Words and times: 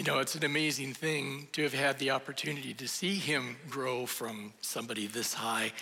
You 0.00 0.06
know, 0.06 0.20
it's 0.20 0.34
an 0.34 0.46
amazing 0.46 0.94
thing 0.94 1.48
to 1.52 1.62
have 1.62 1.74
had 1.74 1.98
the 1.98 2.12
opportunity 2.12 2.72
to 2.72 2.88
see 2.88 3.16
him 3.16 3.58
grow 3.68 4.06
from 4.06 4.54
somebody 4.62 5.06
this 5.06 5.34
high 5.34 5.72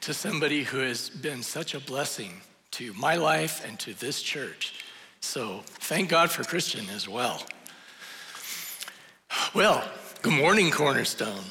to 0.00 0.14
somebody 0.14 0.62
who 0.62 0.78
has 0.78 1.10
been 1.10 1.42
such 1.42 1.74
a 1.74 1.80
blessing 1.80 2.40
to 2.70 2.94
my 2.94 3.16
life 3.16 3.62
and 3.68 3.78
to 3.80 3.92
this 3.92 4.22
church. 4.22 4.82
So 5.20 5.60
thank 5.66 6.08
God 6.08 6.30
for 6.30 6.42
Christian 6.42 6.86
as 6.88 7.06
well. 7.06 7.42
Well, 9.52 9.86
good 10.22 10.32
morning, 10.32 10.70
Cornerstone. 10.70 11.44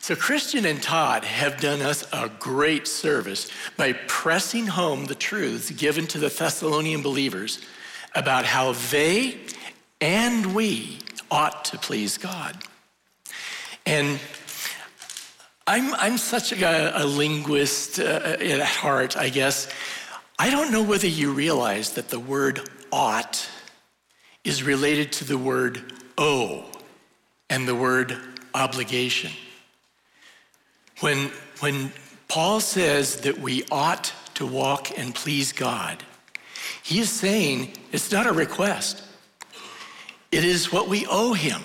So, 0.00 0.16
Christian 0.16 0.64
and 0.64 0.82
Todd 0.82 1.22
have 1.24 1.60
done 1.60 1.82
us 1.82 2.08
a 2.14 2.30
great 2.38 2.88
service 2.88 3.50
by 3.76 3.92
pressing 3.92 4.68
home 4.68 5.04
the 5.04 5.14
truths 5.14 5.70
given 5.70 6.06
to 6.06 6.18
the 6.18 6.30
Thessalonian 6.30 7.02
believers 7.02 7.60
about 8.14 8.46
how 8.46 8.72
they 8.90 9.36
and 10.00 10.54
we 10.54 10.98
ought 11.30 11.64
to 11.66 11.78
please 11.78 12.18
God. 12.18 12.56
And 13.84 14.20
I'm, 15.66 15.94
I'm 15.94 16.18
such 16.18 16.52
a, 16.52 17.02
a 17.02 17.04
linguist 17.04 17.98
uh, 17.98 18.36
at 18.40 18.60
heart, 18.60 19.16
I 19.16 19.28
guess. 19.28 19.68
I 20.38 20.50
don't 20.50 20.70
know 20.70 20.82
whether 20.82 21.06
you 21.06 21.32
realize 21.32 21.92
that 21.94 22.08
the 22.08 22.20
word 22.20 22.60
ought 22.92 23.48
is 24.44 24.62
related 24.62 25.12
to 25.12 25.24
the 25.24 25.36
word 25.36 25.92
owe 26.16 26.64
and 27.50 27.66
the 27.66 27.74
word 27.74 28.16
obligation. 28.54 29.30
When, 31.00 31.30
when 31.60 31.92
Paul 32.28 32.60
says 32.60 33.22
that 33.22 33.38
we 33.38 33.64
ought 33.70 34.12
to 34.34 34.46
walk 34.46 34.96
and 34.96 35.14
please 35.14 35.52
God, 35.52 36.02
he 36.82 37.00
is 37.00 37.10
saying 37.10 37.72
it's 37.92 38.10
not 38.10 38.26
a 38.26 38.32
request. 38.32 39.02
It 40.30 40.44
is 40.44 40.72
what 40.72 40.88
we 40.88 41.06
owe 41.06 41.32
him. 41.32 41.62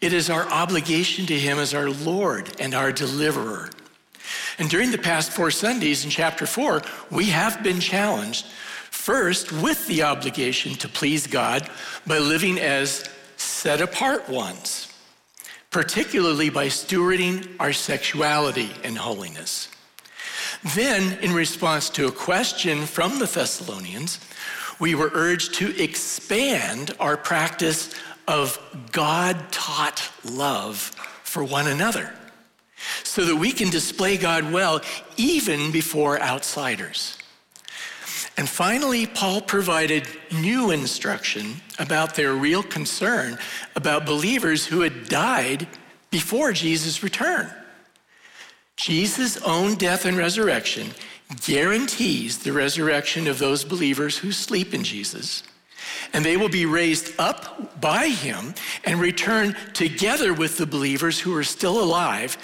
It 0.00 0.12
is 0.12 0.30
our 0.30 0.46
obligation 0.48 1.26
to 1.26 1.38
him 1.38 1.58
as 1.58 1.74
our 1.74 1.90
Lord 1.90 2.50
and 2.58 2.74
our 2.74 2.92
deliverer. 2.92 3.70
And 4.58 4.70
during 4.70 4.90
the 4.90 4.98
past 4.98 5.32
four 5.32 5.50
Sundays 5.50 6.04
in 6.04 6.10
chapter 6.10 6.46
four, 6.46 6.82
we 7.10 7.26
have 7.26 7.62
been 7.62 7.80
challenged 7.80 8.46
first 8.90 9.52
with 9.52 9.86
the 9.86 10.02
obligation 10.02 10.74
to 10.76 10.88
please 10.88 11.26
God 11.26 11.68
by 12.06 12.18
living 12.18 12.58
as 12.58 13.08
set 13.36 13.80
apart 13.80 14.28
ones 14.28 14.90
particularly 15.70 16.50
by 16.50 16.66
stewarding 16.66 17.48
our 17.60 17.72
sexuality 17.72 18.70
and 18.82 18.98
holiness. 18.98 19.68
Then, 20.74 21.18
in 21.20 21.32
response 21.32 21.88
to 21.90 22.08
a 22.08 22.12
question 22.12 22.86
from 22.86 23.18
the 23.18 23.26
Thessalonians, 23.26 24.18
we 24.80 24.94
were 24.94 25.10
urged 25.12 25.54
to 25.54 25.80
expand 25.80 26.92
our 26.98 27.16
practice 27.16 27.94
of 28.26 28.58
God 28.90 29.52
taught 29.52 30.10
love 30.24 30.78
for 31.22 31.44
one 31.44 31.68
another 31.68 32.12
so 33.04 33.24
that 33.26 33.36
we 33.36 33.52
can 33.52 33.70
display 33.70 34.16
God 34.16 34.50
well 34.52 34.80
even 35.16 35.70
before 35.70 36.20
outsiders. 36.20 37.18
And 38.36 38.48
finally, 38.48 39.06
Paul 39.06 39.42
provided 39.42 40.08
new 40.32 40.70
instruction 40.70 41.56
about 41.78 42.14
their 42.14 42.32
real 42.32 42.62
concern 42.62 43.38
about 43.76 44.06
believers 44.06 44.64
who 44.64 44.80
had 44.80 45.08
died 45.08 45.68
before 46.10 46.52
Jesus' 46.52 47.02
return. 47.02 47.52
Jesus' 48.76 49.36
own 49.42 49.74
death 49.74 50.06
and 50.06 50.16
resurrection 50.16 50.90
guarantees 51.44 52.38
the 52.38 52.52
resurrection 52.52 53.26
of 53.28 53.38
those 53.38 53.64
believers 53.64 54.18
who 54.18 54.32
sleep 54.32 54.74
in 54.74 54.82
Jesus. 54.82 55.42
And 56.12 56.24
they 56.24 56.36
will 56.36 56.48
be 56.48 56.66
raised 56.66 57.12
up 57.18 57.80
by 57.80 58.08
him 58.08 58.54
and 58.84 59.00
return 59.00 59.56
together 59.72 60.34
with 60.34 60.58
the 60.58 60.66
believers 60.66 61.20
who 61.20 61.34
are 61.34 61.44
still 61.44 61.82
alive, 61.82 62.36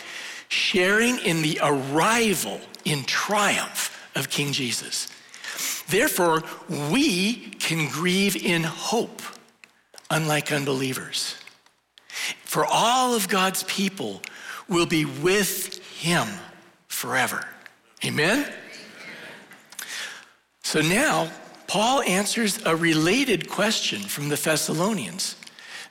sharing 0.48 1.18
in 1.18 1.42
the 1.42 1.58
arrival 1.62 2.60
in 2.84 3.04
triumph 3.04 4.10
of 4.14 4.30
King 4.30 4.52
Jesus. 4.52 5.08
Therefore, 5.88 6.42
we 6.90 7.34
can 7.34 7.90
grieve 7.90 8.36
in 8.36 8.62
hope, 8.62 9.22
unlike 10.10 10.52
unbelievers. 10.52 11.36
For 12.44 12.64
all 12.64 13.14
of 13.14 13.28
God's 13.28 13.62
people 13.64 14.22
will 14.68 14.86
be 14.86 15.04
with 15.04 15.84
him 16.00 16.26
forever. 16.88 17.46
Amen? 18.04 18.52
So 20.66 20.80
now, 20.80 21.30
Paul 21.68 22.02
answers 22.02 22.58
a 22.66 22.74
related 22.74 23.48
question 23.48 24.00
from 24.00 24.28
the 24.28 24.34
Thessalonians. 24.34 25.36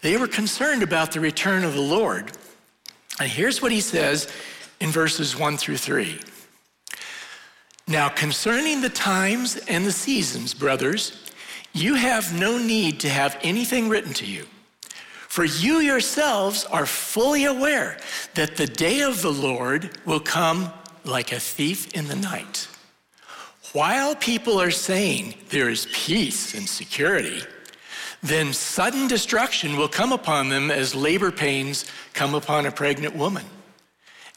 They 0.01 0.17
were 0.17 0.27
concerned 0.27 0.83
about 0.83 1.13
the 1.13 1.21
return 1.21 1.63
of 1.63 1.75
the 1.75 1.81
Lord. 1.81 2.33
And 3.17 3.29
here's 3.29 3.61
what 3.61 3.71
he 3.71 3.79
says 3.79 4.29
in 4.81 4.89
verses 4.89 5.39
1 5.39 5.55
through 5.55 5.77
3. 5.77 6.19
Now, 7.87 8.09
concerning 8.09 8.81
the 8.81 8.89
times 8.89 9.55
and 9.69 9.85
the 9.85 9.93
seasons, 9.93 10.53
brothers, 10.53 11.31
you 11.71 11.95
have 11.95 12.37
no 12.37 12.57
need 12.57 12.99
to 12.99 13.09
have 13.09 13.39
anything 13.43 13.87
written 13.87 14.11
to 14.15 14.25
you. 14.25 14.45
For 15.29 15.45
you 15.45 15.79
yourselves 15.79 16.65
are 16.65 16.85
fully 16.85 17.45
aware 17.45 17.97
that 18.33 18.57
the 18.57 18.67
day 18.67 19.03
of 19.03 19.21
the 19.21 19.31
Lord 19.31 19.97
will 20.05 20.19
come 20.19 20.73
like 21.05 21.31
a 21.31 21.39
thief 21.39 21.93
in 21.93 22.09
the 22.09 22.17
night. 22.17 22.67
While 23.75 24.15
people 24.15 24.61
are 24.61 24.71
saying 24.71 25.33
there 25.49 25.67
is 25.67 25.89
peace 25.91 26.53
and 26.53 26.65
security, 26.65 27.41
then 28.23 28.53
sudden 28.53 29.09
destruction 29.09 29.75
will 29.75 29.89
come 29.89 30.13
upon 30.13 30.47
them 30.47 30.71
as 30.71 30.95
labor 30.95 31.29
pains 31.29 31.83
come 32.13 32.35
upon 32.35 32.65
a 32.65 32.71
pregnant 32.71 33.17
woman, 33.17 33.43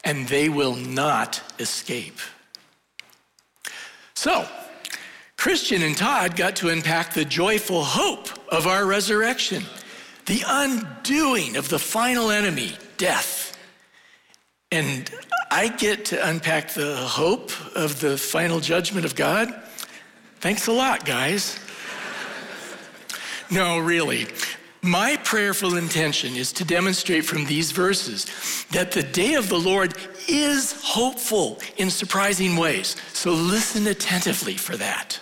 and 0.02 0.26
they 0.26 0.48
will 0.48 0.74
not 0.74 1.40
escape. 1.60 2.18
So, 4.14 4.44
Christian 5.36 5.82
and 5.82 5.96
Todd 5.96 6.34
got 6.34 6.56
to 6.56 6.70
unpack 6.70 7.14
the 7.14 7.24
joyful 7.24 7.84
hope 7.84 8.30
of 8.48 8.66
our 8.66 8.84
resurrection, 8.84 9.62
the 10.26 10.42
undoing 10.48 11.54
of 11.54 11.68
the 11.68 11.78
final 11.78 12.32
enemy, 12.32 12.72
death. 12.96 13.56
And 14.72 15.08
I 15.50 15.68
get 15.68 16.06
to 16.06 16.28
unpack 16.28 16.70
the 16.74 16.96
hope 16.96 17.50
of 17.74 18.00
the 18.00 18.18
final 18.18 18.60
judgment 18.60 19.04
of 19.04 19.14
God. 19.14 19.54
Thanks 20.40 20.66
a 20.66 20.72
lot, 20.72 21.04
guys. 21.04 21.58
no, 23.50 23.78
really. 23.78 24.26
My 24.82 25.16
prayerful 25.16 25.76
intention 25.76 26.36
is 26.36 26.52
to 26.52 26.64
demonstrate 26.64 27.24
from 27.24 27.46
these 27.46 27.72
verses 27.72 28.26
that 28.70 28.92
the 28.92 29.02
day 29.02 29.34
of 29.34 29.48
the 29.48 29.58
Lord 29.58 29.94
is 30.28 30.80
hopeful 30.82 31.58
in 31.76 31.90
surprising 31.90 32.56
ways. 32.56 32.96
So 33.12 33.32
listen 33.32 33.86
attentively 33.88 34.56
for 34.56 34.76
that. 34.76 35.18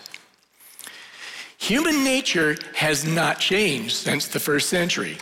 Human 1.59 2.05
nature 2.05 2.57
has 2.75 3.07
not 3.07 3.41
changed 3.41 3.97
since 3.97 4.29
the 4.29 4.41
first 4.41 4.69
century. 4.69 5.17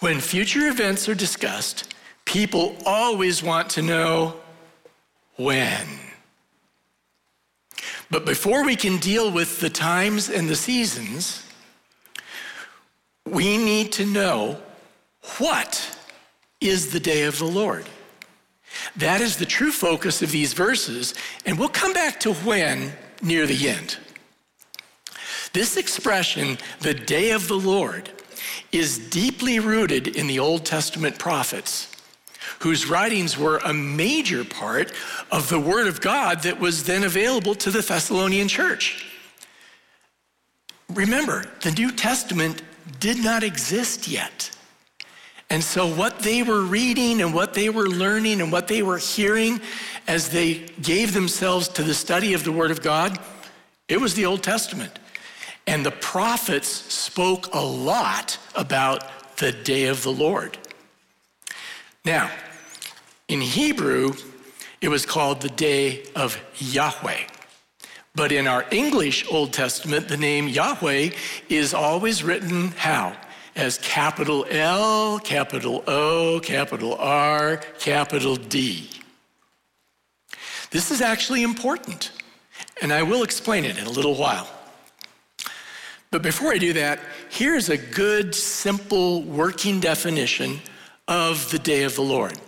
When 0.00 0.20
future 0.20 0.66
events 0.66 1.08
are 1.08 1.14
discussed, 1.14 1.93
people 2.24 2.76
always 2.84 3.42
want 3.42 3.70
to 3.70 3.82
know 3.82 4.36
when. 5.36 5.86
But 8.10 8.26
before 8.26 8.64
we 8.64 8.76
can 8.76 8.98
deal 8.98 9.30
with 9.30 9.60
the 9.60 9.70
times 9.70 10.28
and 10.28 10.48
the 10.48 10.56
seasons, 10.56 11.44
we 13.26 13.56
need 13.56 13.92
to 13.92 14.06
know 14.06 14.58
what 15.38 15.98
is 16.60 16.92
the 16.92 17.00
day 17.00 17.24
of 17.24 17.38
the 17.38 17.44
Lord. 17.44 17.86
That 18.96 19.20
is 19.20 19.36
the 19.36 19.46
true 19.46 19.72
focus 19.72 20.22
of 20.22 20.30
these 20.30 20.52
verses, 20.52 21.14
and 21.46 21.58
we'll 21.58 21.68
come 21.68 21.92
back 21.92 22.20
to 22.20 22.34
when 22.34 22.92
near 23.22 23.46
the 23.46 23.68
end. 23.68 23.98
This 25.52 25.76
expression, 25.76 26.58
the 26.80 26.94
day 26.94 27.30
of 27.30 27.48
the 27.48 27.58
Lord, 27.58 28.10
is 28.72 28.98
deeply 28.98 29.60
rooted 29.60 30.08
in 30.08 30.26
the 30.26 30.38
Old 30.38 30.64
Testament 30.64 31.18
prophets, 31.18 31.93
whose 32.60 32.88
writings 32.88 33.38
were 33.38 33.58
a 33.58 33.72
major 33.72 34.44
part 34.44 34.92
of 35.30 35.48
the 35.48 35.60
Word 35.60 35.86
of 35.86 36.00
God 36.00 36.42
that 36.42 36.60
was 36.60 36.84
then 36.84 37.04
available 37.04 37.54
to 37.56 37.70
the 37.70 37.82
Thessalonian 37.82 38.48
church. 38.48 39.06
Remember, 40.90 41.44
the 41.62 41.70
New 41.70 41.90
Testament 41.90 42.62
did 43.00 43.22
not 43.22 43.42
exist 43.42 44.08
yet. 44.08 44.50
And 45.50 45.62
so, 45.62 45.86
what 45.86 46.20
they 46.20 46.42
were 46.42 46.62
reading 46.62 47.20
and 47.20 47.34
what 47.34 47.54
they 47.54 47.68
were 47.68 47.86
learning 47.86 48.40
and 48.40 48.50
what 48.50 48.66
they 48.66 48.82
were 48.82 48.98
hearing 48.98 49.60
as 50.06 50.30
they 50.30 50.66
gave 50.82 51.12
themselves 51.12 51.68
to 51.68 51.82
the 51.82 51.94
study 51.94 52.34
of 52.34 52.44
the 52.44 52.52
Word 52.52 52.70
of 52.70 52.82
God, 52.82 53.18
it 53.88 54.00
was 54.00 54.14
the 54.14 54.26
Old 54.26 54.42
Testament. 54.42 54.98
And 55.66 55.84
the 55.84 55.90
prophets 55.90 56.68
spoke 56.68 57.54
a 57.54 57.64
lot 57.64 58.38
about 58.54 59.36
the 59.36 59.52
day 59.52 59.86
of 59.86 60.02
the 60.02 60.12
Lord. 60.12 60.58
Now, 62.04 62.30
in 63.28 63.40
Hebrew, 63.40 64.12
it 64.80 64.88
was 64.88 65.06
called 65.06 65.40
the 65.40 65.48
day 65.48 66.04
of 66.14 66.38
Yahweh. 66.56 67.24
But 68.14 68.30
in 68.30 68.46
our 68.46 68.64
English 68.70 69.24
Old 69.30 69.52
Testament, 69.52 70.08
the 70.08 70.16
name 70.16 70.46
Yahweh 70.46 71.10
is 71.48 71.74
always 71.74 72.22
written 72.22 72.68
how? 72.72 73.16
as 73.56 73.78
capital 73.78 74.44
L, 74.50 75.18
capital 75.20 75.84
O, 75.86 76.40
capital 76.42 76.96
R, 76.96 77.58
capital 77.78 78.36
D. 78.36 78.90
This 80.70 80.90
is 80.90 81.00
actually 81.00 81.42
important, 81.42 82.10
and 82.82 82.92
I 82.92 83.02
will 83.02 83.22
explain 83.22 83.64
it 83.64 83.78
in 83.78 83.86
a 83.86 83.90
little 83.90 84.16
while. 84.16 84.48
But 86.10 86.22
before 86.22 86.52
I 86.52 86.58
do 86.58 86.72
that, 86.74 87.00
here's 87.28 87.68
a 87.68 87.76
good, 87.76 88.34
simple 88.34 89.22
working 89.22 89.80
definition 89.80 90.60
of 91.08 91.50
the 91.50 91.58
day 91.58 91.82
of 91.82 91.94
the 91.94 92.02
Lord. 92.02 92.38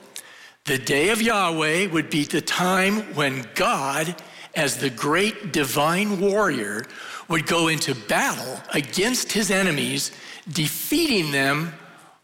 The 0.64 0.79
day 0.79 1.11
of 1.11 1.23
Yahweh 1.23 1.87
would 1.88 2.11
be 2.11 2.25
the 2.25 2.41
time 2.41 3.14
when 3.14 3.47
God, 3.55 4.20
as 4.55 4.79
the 4.79 4.91
great 4.91 5.53
divine 5.53 6.20
warrior, 6.20 6.85
would 7.29 7.47
go 7.47 7.69
into 7.69 7.94
battle 7.94 8.61
against 8.73 9.32
his 9.32 9.50
enemies, 9.50 10.11
defeating 10.49 11.32
them 11.32 11.73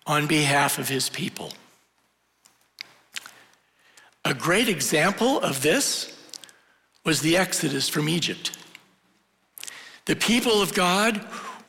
on 0.06 0.26
behalf 0.26 0.79
of 0.79 0.88
his 0.88 1.08
people. 1.08 1.52
A 4.25 4.35
great 4.35 4.69
example 4.69 5.40
of 5.40 5.62
this 5.62 6.17
was 7.05 7.20
the 7.20 7.37
Exodus 7.37 7.88
from 7.88 8.08
Egypt. 8.08 8.56
The 10.06 10.17
people 10.17 10.62
of 10.62 10.75
God 10.75 11.25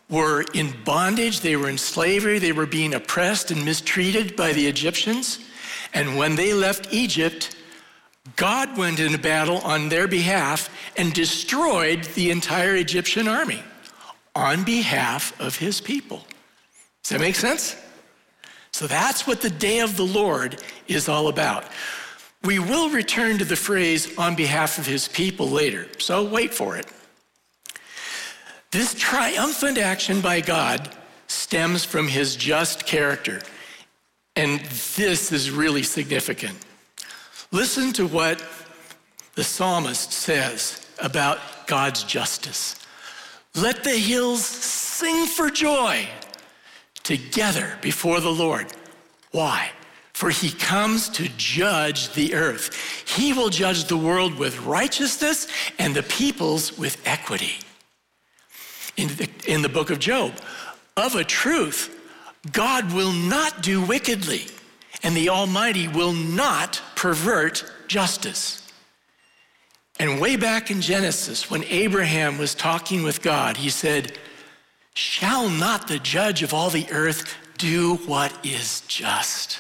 were 0.09 0.43
in 0.53 0.73
bondage, 0.83 1.39
they 1.39 1.55
were 1.55 1.69
in 1.69 1.77
slavery, 1.77 2.39
they 2.39 2.51
were 2.51 2.65
being 2.65 2.93
oppressed 2.93 3.51
and 3.51 3.63
mistreated 3.65 4.35
by 4.35 4.53
the 4.53 4.67
Egyptians. 4.67 5.39
And 5.93 6.17
when 6.17 6.35
they 6.35 6.53
left 6.53 6.93
Egypt, 6.93 7.55
God 8.35 8.77
went 8.77 8.99
into 8.99 9.17
battle 9.17 9.59
on 9.59 9.89
their 9.89 10.07
behalf 10.07 10.69
and 10.97 11.13
destroyed 11.13 12.03
the 12.15 12.31
entire 12.31 12.75
Egyptian 12.75 13.27
army 13.27 13.63
on 14.35 14.63
behalf 14.63 15.39
of 15.39 15.57
his 15.57 15.81
people. 15.81 16.25
Does 17.03 17.09
that 17.09 17.21
make 17.21 17.35
sense? 17.35 17.75
So 18.71 18.87
that's 18.87 19.27
what 19.27 19.41
the 19.41 19.49
day 19.49 19.79
of 19.79 19.97
the 19.97 20.05
Lord 20.05 20.63
is 20.87 21.07
all 21.07 21.27
about. 21.27 21.65
We 22.43 22.59
will 22.59 22.89
return 22.89 23.37
to 23.37 23.45
the 23.45 23.55
phrase 23.55 24.17
on 24.17 24.35
behalf 24.35 24.77
of 24.77 24.85
his 24.85 25.07
people 25.07 25.49
later, 25.49 25.87
so 25.99 26.23
wait 26.23 26.53
for 26.53 26.75
it. 26.75 26.87
This 28.73 28.95
triumphant 28.95 29.77
action 29.77 30.19
by 30.19 30.41
God 30.41 30.89
stems 31.27 31.85
from 31.85 32.07
his 32.07 32.35
just 32.35 32.87
character. 32.87 33.39
And 34.35 34.61
this 34.95 35.31
is 35.31 35.51
really 35.51 35.83
significant. 35.83 36.57
Listen 37.51 37.93
to 37.93 38.07
what 38.07 38.43
the 39.35 39.43
psalmist 39.43 40.11
says 40.11 40.87
about 40.99 41.67
God's 41.67 42.03
justice. 42.03 42.83
Let 43.53 43.83
the 43.83 43.91
hills 43.91 44.43
sing 44.43 45.27
for 45.27 45.51
joy 45.51 46.07
together 47.03 47.77
before 47.79 48.21
the 48.21 48.33
Lord. 48.33 48.73
Why? 49.29 49.69
For 50.13 50.31
he 50.31 50.49
comes 50.49 51.09
to 51.09 51.29
judge 51.37 52.11
the 52.13 52.33
earth. 52.33 52.73
He 53.07 53.33
will 53.33 53.49
judge 53.49 53.83
the 53.83 53.97
world 53.97 54.33
with 54.33 54.61
righteousness 54.61 55.47
and 55.77 55.93
the 55.93 56.01
peoples 56.01 56.75
with 56.75 56.99
equity. 57.05 57.59
In 58.95 59.07
the, 59.09 59.29
in 59.47 59.61
the 59.61 59.69
book 59.69 59.89
of 59.89 59.99
Job, 59.99 60.33
of 60.95 61.15
a 61.15 61.23
truth, 61.23 61.99
God 62.51 62.93
will 62.93 63.11
not 63.11 63.63
do 63.63 63.81
wickedly, 63.83 64.45
and 65.01 65.15
the 65.15 65.29
Almighty 65.29 65.87
will 65.87 66.13
not 66.13 66.81
pervert 66.95 67.65
justice. 67.87 68.59
And 69.99 70.19
way 70.19 70.35
back 70.35 70.69
in 70.71 70.81
Genesis, 70.81 71.49
when 71.49 71.63
Abraham 71.65 72.37
was 72.37 72.55
talking 72.55 73.03
with 73.03 73.21
God, 73.21 73.57
he 73.57 73.69
said, 73.69 74.17
Shall 74.95 75.49
not 75.49 75.87
the 75.87 75.99
judge 75.99 76.43
of 76.43 76.53
all 76.53 76.69
the 76.69 76.89
earth 76.91 77.35
do 77.57 77.95
what 78.05 78.33
is 78.45 78.81
just? 78.81 79.59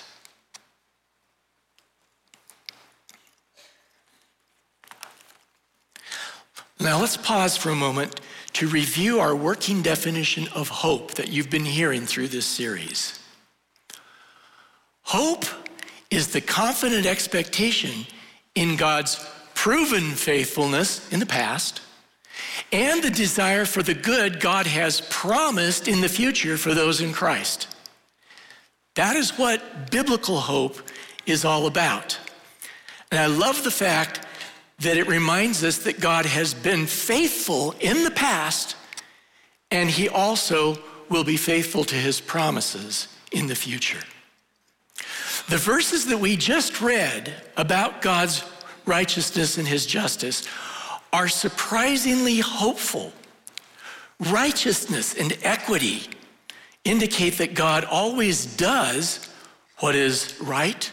Now 6.79 6.99
let's 6.99 7.17
pause 7.17 7.55
for 7.55 7.69
a 7.69 7.75
moment 7.75 8.19
to 8.53 8.67
review 8.67 9.19
our 9.19 9.35
working 9.35 9.81
definition 9.81 10.47
of 10.55 10.69
hope 10.69 11.15
that 11.15 11.29
you've 11.29 11.49
been 11.49 11.65
hearing 11.65 12.05
through 12.05 12.27
this 12.27 12.45
series. 12.45 13.19
Hope 15.03 15.45
is 16.09 16.29
the 16.29 16.41
confident 16.41 17.05
expectation 17.05 18.05
in 18.55 18.75
God's 18.75 19.23
proven 19.55 20.11
faithfulness 20.11 21.11
in 21.11 21.19
the 21.19 21.25
past 21.25 21.81
and 22.71 23.03
the 23.03 23.09
desire 23.09 23.65
for 23.65 23.83
the 23.83 23.93
good 23.93 24.39
God 24.39 24.67
has 24.67 25.01
promised 25.01 25.87
in 25.87 26.01
the 26.01 26.09
future 26.09 26.57
for 26.57 26.73
those 26.73 27.01
in 27.01 27.13
Christ. 27.13 27.67
That 28.95 29.15
is 29.15 29.37
what 29.37 29.91
biblical 29.91 30.39
hope 30.39 30.79
is 31.25 31.45
all 31.45 31.65
about. 31.65 32.19
And 33.11 33.19
I 33.19 33.27
love 33.27 33.63
the 33.63 33.71
fact 33.71 34.21
that 34.83 34.97
it 34.97 35.07
reminds 35.07 35.63
us 35.63 35.79
that 35.79 35.99
God 35.99 36.25
has 36.25 36.53
been 36.53 36.85
faithful 36.85 37.73
in 37.79 38.03
the 38.03 38.11
past, 38.11 38.75
and 39.71 39.89
he 39.89 40.07
also 40.07 40.77
will 41.09 41.23
be 41.23 41.37
faithful 41.37 41.83
to 41.85 41.95
his 41.95 42.21
promises 42.21 43.07
in 43.31 43.47
the 43.47 43.55
future. 43.55 43.99
The 45.49 45.57
verses 45.57 46.05
that 46.07 46.19
we 46.19 46.37
just 46.37 46.81
read 46.81 47.33
about 47.57 48.01
God's 48.01 48.43
righteousness 48.85 49.57
and 49.57 49.67
his 49.67 49.85
justice 49.85 50.47
are 51.11 51.27
surprisingly 51.27 52.39
hopeful. 52.39 53.11
Righteousness 54.19 55.15
and 55.15 55.37
equity 55.43 56.07
indicate 56.83 57.37
that 57.37 57.53
God 57.53 57.85
always 57.85 58.45
does 58.45 59.29
what 59.79 59.95
is 59.95 60.35
right 60.41 60.89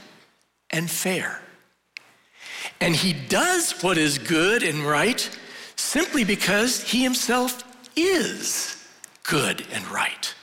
and 0.70 0.90
fair. 0.90 1.40
And 2.80 2.96
he 2.96 3.12
does 3.12 3.72
what 3.82 3.98
is 3.98 4.18
good 4.18 4.62
and 4.62 4.80
right 4.80 5.28
simply 5.76 6.24
because 6.24 6.82
he 6.82 7.02
himself 7.02 7.64
is 7.96 8.76
good 9.22 9.66
and 9.72 9.86
right. 9.88 10.34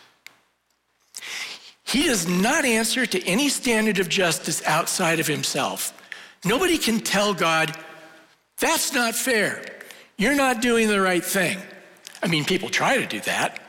He 1.83 2.03
does 2.03 2.27
not 2.27 2.65
answer 2.65 3.05
to 3.05 3.25
any 3.25 3.49
standard 3.49 3.99
of 3.99 4.09
justice 4.09 4.61
outside 4.65 5.19
of 5.19 5.27
himself. 5.27 5.93
Nobody 6.43 6.77
can 6.77 6.99
tell 6.99 7.33
God, 7.33 7.75
that's 8.59 8.93
not 8.93 9.15
fair. 9.15 9.63
You're 10.17 10.35
not 10.35 10.61
doing 10.61 10.89
the 10.89 10.99
right 10.99 11.23
thing. 11.23 11.57
I 12.21 12.27
mean, 12.27 12.43
people 12.43 12.69
try 12.69 12.97
to 12.97 13.05
do 13.05 13.19
that. 13.21 13.61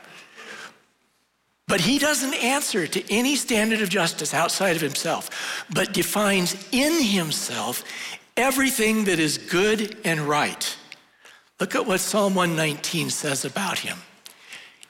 But 1.67 1.81
he 1.81 1.99
doesn't 1.99 2.33
answer 2.33 2.87
to 2.87 3.13
any 3.13 3.35
standard 3.35 3.81
of 3.81 3.89
justice 3.89 4.33
outside 4.33 4.75
of 4.75 4.81
himself, 4.81 5.65
but 5.71 5.93
defines 5.93 6.55
in 6.71 7.03
himself 7.03 7.83
everything 8.39 9.03
that 9.03 9.19
is 9.19 9.37
good 9.37 9.97
and 10.05 10.21
right. 10.21 10.77
Look 11.59 11.75
at 11.75 11.85
what 11.85 11.99
Psalm 11.99 12.35
119 12.35 13.09
says 13.09 13.43
about 13.43 13.79
him. 13.79 13.97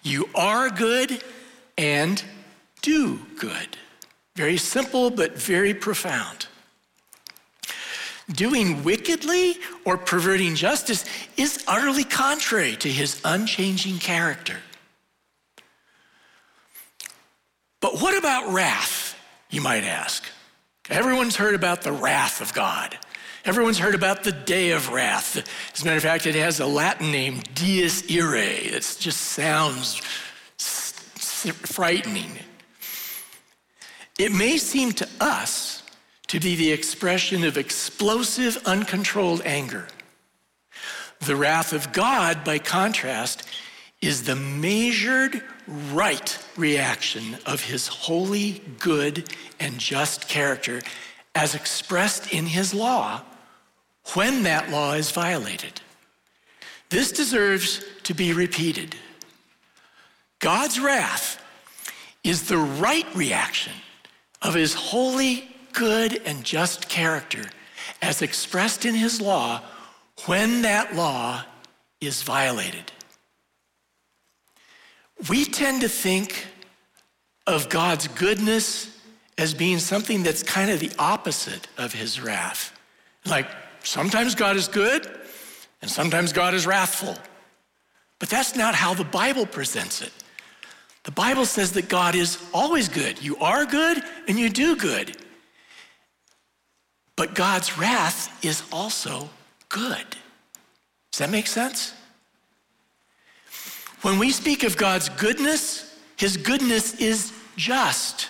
You 0.04 0.30
are 0.36 0.70
good 0.70 1.24
and 1.76 2.24
do 2.84 3.20
good. 3.40 3.76
Very 4.36 4.58
simple, 4.58 5.10
but 5.10 5.36
very 5.36 5.74
profound. 5.74 6.46
Doing 8.32 8.84
wickedly 8.84 9.58
or 9.84 9.98
perverting 9.98 10.54
justice 10.54 11.04
is 11.36 11.64
utterly 11.68 12.04
contrary 12.04 12.76
to 12.76 12.88
his 12.88 13.20
unchanging 13.26 13.98
character. 13.98 14.58
But 17.82 18.00
what 18.00 18.16
about 18.16 18.54
wrath, 18.54 19.16
you 19.50 19.62
might 19.62 19.84
ask? 19.84 20.24
Everyone's 20.88 21.36
heard 21.36 21.56
about 21.56 21.82
the 21.82 21.92
wrath 21.92 22.42
of 22.42 22.54
God. 22.54 22.98
Everyone's 23.46 23.80
heard 23.80 23.96
about 23.96 24.24
the 24.24 24.32
day 24.32 24.72
of 24.72 24.92
wrath. 24.92 25.38
As 25.74 25.82
a 25.82 25.86
matter 25.86 25.98
of 25.98 26.04
fact, 26.04 26.26
it 26.26 26.36
has 26.36 26.60
a 26.60 26.66
Latin 26.66 27.12
name, 27.12 27.42
Dies 27.56 28.04
Irae. 28.10 28.58
It 28.58 28.98
just 29.00 29.22
sounds 29.22 30.02
frightening. 30.56 32.32
It 34.18 34.34
may 34.34 34.58
seem 34.58 34.92
to 34.94 35.08
us 35.22 35.84
to 36.28 36.40
be 36.40 36.56
the 36.56 36.72
expression 36.72 37.46
of 37.46 37.58
explosive, 37.58 38.62
uncontrolled 38.66 39.42
anger. 39.46 39.88
The 41.22 41.36
wrath 41.36 41.72
of 41.72 41.92
God, 41.94 42.44
by 42.44 42.60
contrast, 42.60 43.48
is 44.02 44.24
the 44.24 44.36
measured, 44.36 45.42
right 45.68 46.38
reaction 46.58 47.38
of 47.46 47.64
his 47.64 47.88
holy, 47.88 48.62
good, 48.80 49.34
and 49.60 49.80
just 49.80 50.28
character 50.28 50.82
as 51.36 51.56
expressed 51.56 52.34
in 52.34 52.46
his 52.46 52.74
law 52.74 53.22
when 54.14 54.44
that 54.44 54.70
law 54.70 54.94
is 54.94 55.12
violated. 55.12 55.82
This 56.90 57.12
deserves 57.12 57.84
to 58.04 58.14
be 58.14 58.34
repeated. 58.34 58.96
God's 60.40 60.80
wrath 60.80 61.42
is 62.24 62.48
the 62.48 62.58
right 62.58 63.06
reaction 63.16 63.74
of 64.42 64.54
his 64.54 64.74
holy, 64.74 65.56
good, 65.74 66.22
and 66.26 66.44
just 66.44 66.90
character 66.90 67.44
as 68.02 68.22
expressed 68.22 68.86
in 68.86 68.96
his 68.96 69.22
law 69.22 69.62
when 70.26 70.62
that 70.64 70.96
law 70.96 71.44
is 72.02 72.24
violated. 72.24 72.92
We 75.30 75.46
tend 75.46 75.82
to 75.82 75.90
think 75.90 76.48
of 77.46 77.70
God's 77.70 78.08
goodness 78.08 78.98
as 79.38 79.54
being 79.54 79.80
something 79.80 80.24
that's 80.24 80.44
kind 80.44 80.70
of 80.70 80.80
the 80.80 80.92
opposite 80.98 81.68
of 81.78 81.94
his 81.94 82.22
wrath. 82.22 82.78
Like 83.26 83.48
sometimes 83.84 84.36
God 84.36 84.56
is 84.56 84.68
good 84.68 85.08
and 85.82 85.90
sometimes 85.90 86.34
God 86.34 86.54
is 86.54 86.66
wrathful. 86.68 87.16
But 88.20 88.30
that's 88.30 88.56
not 88.56 88.76
how 88.76 88.94
the 88.94 89.06
Bible 89.06 89.46
presents 89.46 90.02
it. 90.02 90.12
The 91.04 91.12
Bible 91.12 91.46
says 91.46 91.72
that 91.74 91.88
God 91.88 92.16
is 92.16 92.38
always 92.54 92.90
good. 92.90 93.22
You 93.22 93.38
are 93.38 93.66
good 93.66 94.04
and 94.28 94.38
you 94.38 94.50
do 94.50 94.76
good. 94.76 95.18
But 97.16 97.36
God's 97.36 97.78
wrath 97.78 98.46
is 98.46 98.64
also 98.72 99.30
good. 99.70 100.06
Does 101.12 101.20
that 101.20 101.30
make 101.30 101.48
sense? 101.48 101.94
When 104.02 104.20
we 104.20 104.32
speak 104.32 104.64
of 104.64 104.78
God's 104.78 105.10
goodness, 105.10 105.98
his 106.16 106.38
goodness 106.38 107.00
is 107.00 107.34
just. 107.56 108.30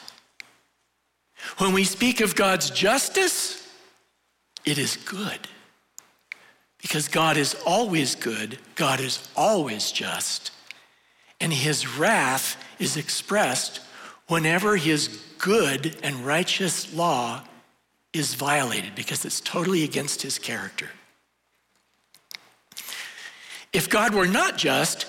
When 1.57 1.73
we 1.73 1.83
speak 1.83 2.21
of 2.21 2.35
God's 2.35 2.69
justice, 2.69 3.68
it 4.65 4.77
is 4.77 4.97
good. 4.97 5.39
Because 6.81 7.07
God 7.07 7.37
is 7.37 7.55
always 7.65 8.15
good, 8.15 8.57
God 8.75 8.99
is 8.99 9.27
always 9.35 9.91
just, 9.91 10.51
and 11.41 11.51
his 11.51 11.97
wrath 11.97 12.61
is 12.79 12.95
expressed 12.97 13.81
whenever 14.27 14.77
his 14.77 15.07
good 15.37 15.97
and 16.03 16.25
righteous 16.25 16.93
law 16.93 17.41
is 18.13 18.33
violated 18.35 18.95
because 18.95 19.25
it's 19.25 19.41
totally 19.41 19.83
against 19.83 20.21
his 20.21 20.39
character. 20.39 20.89
If 23.71 23.89
God 23.89 24.13
were 24.15 24.27
not 24.27 24.57
just, 24.57 25.05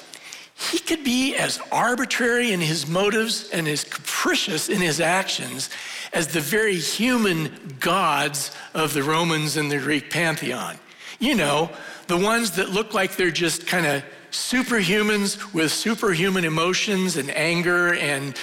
he 0.61 0.79
could 0.79 1.03
be 1.03 1.35
as 1.37 1.59
arbitrary 1.73 2.53
in 2.53 2.61
his 2.61 2.87
motives 2.87 3.49
and 3.51 3.67
as 3.67 3.83
capricious 3.83 4.69
in 4.69 4.81
his 4.81 5.01
actions 5.01 5.71
as 6.13 6.29
the 6.29 6.41
very 6.41 6.77
human 6.77 7.77
gods 7.81 8.55
of 8.75 8.93
the 8.93 9.03
Romans 9.03 9.57
and 9.57 9.71
the 9.71 9.79
Greek 9.79 10.11
pantheon. 10.11 10.77
You 11.19 11.35
know, 11.35 11.71
the 12.09 12.17
ones 12.19 12.53
that 12.53 12.71
look 12.71 12.93
like 12.93 13.17
they're 13.17 13.31
just 13.31 13.67
kind 13.67 13.87
of 13.87 14.05
superhumans 14.31 15.53
with 15.55 15.73
superhuman 15.73 16.45
emotions 16.45 17.17
and 17.17 17.31
anger 17.31 17.95
and 17.95 18.37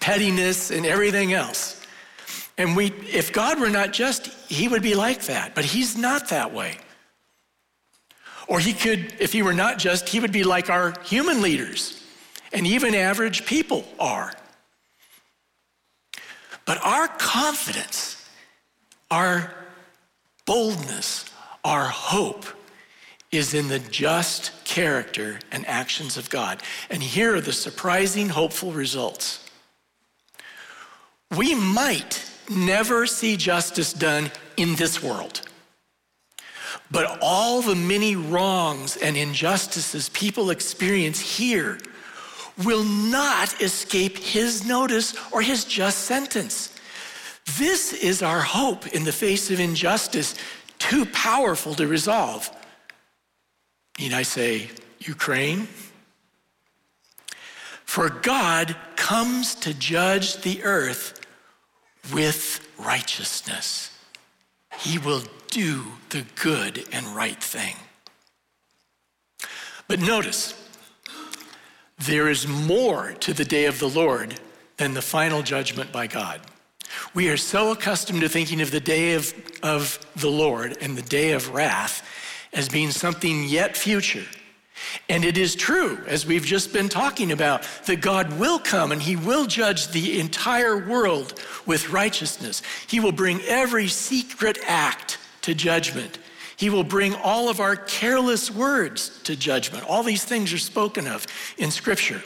pettiness 0.00 0.70
and 0.70 0.86
everything 0.86 1.32
else. 1.32 1.84
And 2.56 2.76
we, 2.76 2.86
if 2.86 3.32
God 3.32 3.58
were 3.58 3.68
not 3.68 3.92
just, 3.92 4.28
he 4.48 4.68
would 4.68 4.82
be 4.82 4.94
like 4.94 5.24
that, 5.24 5.54
but 5.54 5.64
he's 5.64 5.96
not 5.98 6.28
that 6.28 6.54
way. 6.54 6.78
Or 8.46 8.60
he 8.60 8.72
could, 8.72 9.14
if 9.18 9.32
he 9.32 9.42
were 9.42 9.54
not 9.54 9.78
just, 9.78 10.08
he 10.08 10.20
would 10.20 10.32
be 10.32 10.44
like 10.44 10.70
our 10.70 10.94
human 11.04 11.42
leaders 11.42 12.02
and 12.52 12.66
even 12.66 12.94
average 12.94 13.44
people 13.44 13.84
are. 13.98 14.32
But 16.64 16.84
our 16.84 17.08
confidence, 17.08 18.28
our 19.10 19.54
boldness, 20.46 21.30
our 21.64 21.86
hope 21.86 22.46
is 23.32 23.54
in 23.54 23.68
the 23.68 23.78
just 23.78 24.52
character 24.64 25.38
and 25.50 25.66
actions 25.66 26.16
of 26.16 26.30
God. 26.30 26.62
And 26.90 27.02
here 27.02 27.36
are 27.36 27.40
the 27.40 27.52
surprising, 27.52 28.28
hopeful 28.28 28.72
results. 28.72 29.44
We 31.36 31.54
might 31.54 32.24
never 32.48 33.06
see 33.06 33.36
justice 33.36 33.92
done 33.92 34.30
in 34.56 34.76
this 34.76 35.02
world. 35.02 35.42
But 36.90 37.18
all 37.20 37.62
the 37.62 37.74
many 37.74 38.16
wrongs 38.16 38.96
and 38.96 39.16
injustices 39.16 40.08
people 40.10 40.50
experience 40.50 41.18
here 41.20 41.78
will 42.64 42.84
not 42.84 43.60
escape 43.60 44.18
his 44.18 44.64
notice 44.64 45.14
or 45.32 45.42
his 45.42 45.64
just 45.64 46.04
sentence. 46.04 46.72
This 47.58 47.92
is 47.92 48.22
our 48.22 48.40
hope 48.40 48.86
in 48.88 49.04
the 49.04 49.12
face 49.12 49.50
of 49.50 49.60
injustice, 49.60 50.34
too 50.78 51.06
powerful 51.06 51.74
to 51.74 51.86
resolve. 51.86 52.50
Need 53.98 54.12
I 54.12 54.22
say, 54.22 54.70
Ukraine? 55.00 55.68
For 57.84 58.10
God 58.10 58.76
comes 58.96 59.54
to 59.56 59.72
judge 59.72 60.38
the 60.42 60.62
earth 60.64 61.20
with 62.12 62.66
righteousness. 62.78 63.95
He 64.78 64.98
will 64.98 65.22
do 65.50 65.84
the 66.10 66.24
good 66.34 66.84
and 66.92 67.06
right 67.06 67.42
thing. 67.42 67.76
But 69.88 70.00
notice, 70.00 70.54
there 71.98 72.28
is 72.28 72.46
more 72.46 73.12
to 73.20 73.32
the 73.32 73.44
day 73.44 73.66
of 73.66 73.78
the 73.78 73.88
Lord 73.88 74.40
than 74.76 74.94
the 74.94 75.02
final 75.02 75.42
judgment 75.42 75.92
by 75.92 76.06
God. 76.06 76.40
We 77.14 77.28
are 77.28 77.36
so 77.36 77.72
accustomed 77.72 78.20
to 78.20 78.28
thinking 78.28 78.60
of 78.60 78.70
the 78.70 78.80
day 78.80 79.14
of, 79.14 79.34
of 79.62 79.98
the 80.16 80.28
Lord 80.30 80.76
and 80.80 80.96
the 80.96 81.02
day 81.02 81.32
of 81.32 81.54
wrath 81.54 82.06
as 82.52 82.68
being 82.68 82.90
something 82.90 83.44
yet 83.44 83.76
future. 83.76 84.24
And 85.08 85.24
it 85.24 85.38
is 85.38 85.54
true, 85.54 85.98
as 86.06 86.26
we've 86.26 86.44
just 86.44 86.72
been 86.72 86.88
talking 86.88 87.32
about, 87.32 87.66
that 87.86 88.00
God 88.00 88.38
will 88.38 88.58
come 88.58 88.92
and 88.92 89.00
He 89.00 89.16
will 89.16 89.46
judge 89.46 89.88
the 89.88 90.20
entire 90.20 90.76
world 90.76 91.40
with 91.64 91.90
righteousness. 91.90 92.62
He 92.86 93.00
will 93.00 93.12
bring 93.12 93.40
every 93.42 93.88
secret 93.88 94.58
act 94.66 95.18
to 95.42 95.54
judgment. 95.54 96.18
He 96.56 96.70
will 96.70 96.84
bring 96.84 97.14
all 97.14 97.48
of 97.48 97.60
our 97.60 97.76
careless 97.76 98.50
words 98.50 99.22
to 99.24 99.36
judgment. 99.36 99.84
All 99.88 100.02
these 100.02 100.24
things 100.24 100.52
are 100.52 100.58
spoken 100.58 101.06
of 101.06 101.26
in 101.58 101.70
Scripture. 101.70 102.22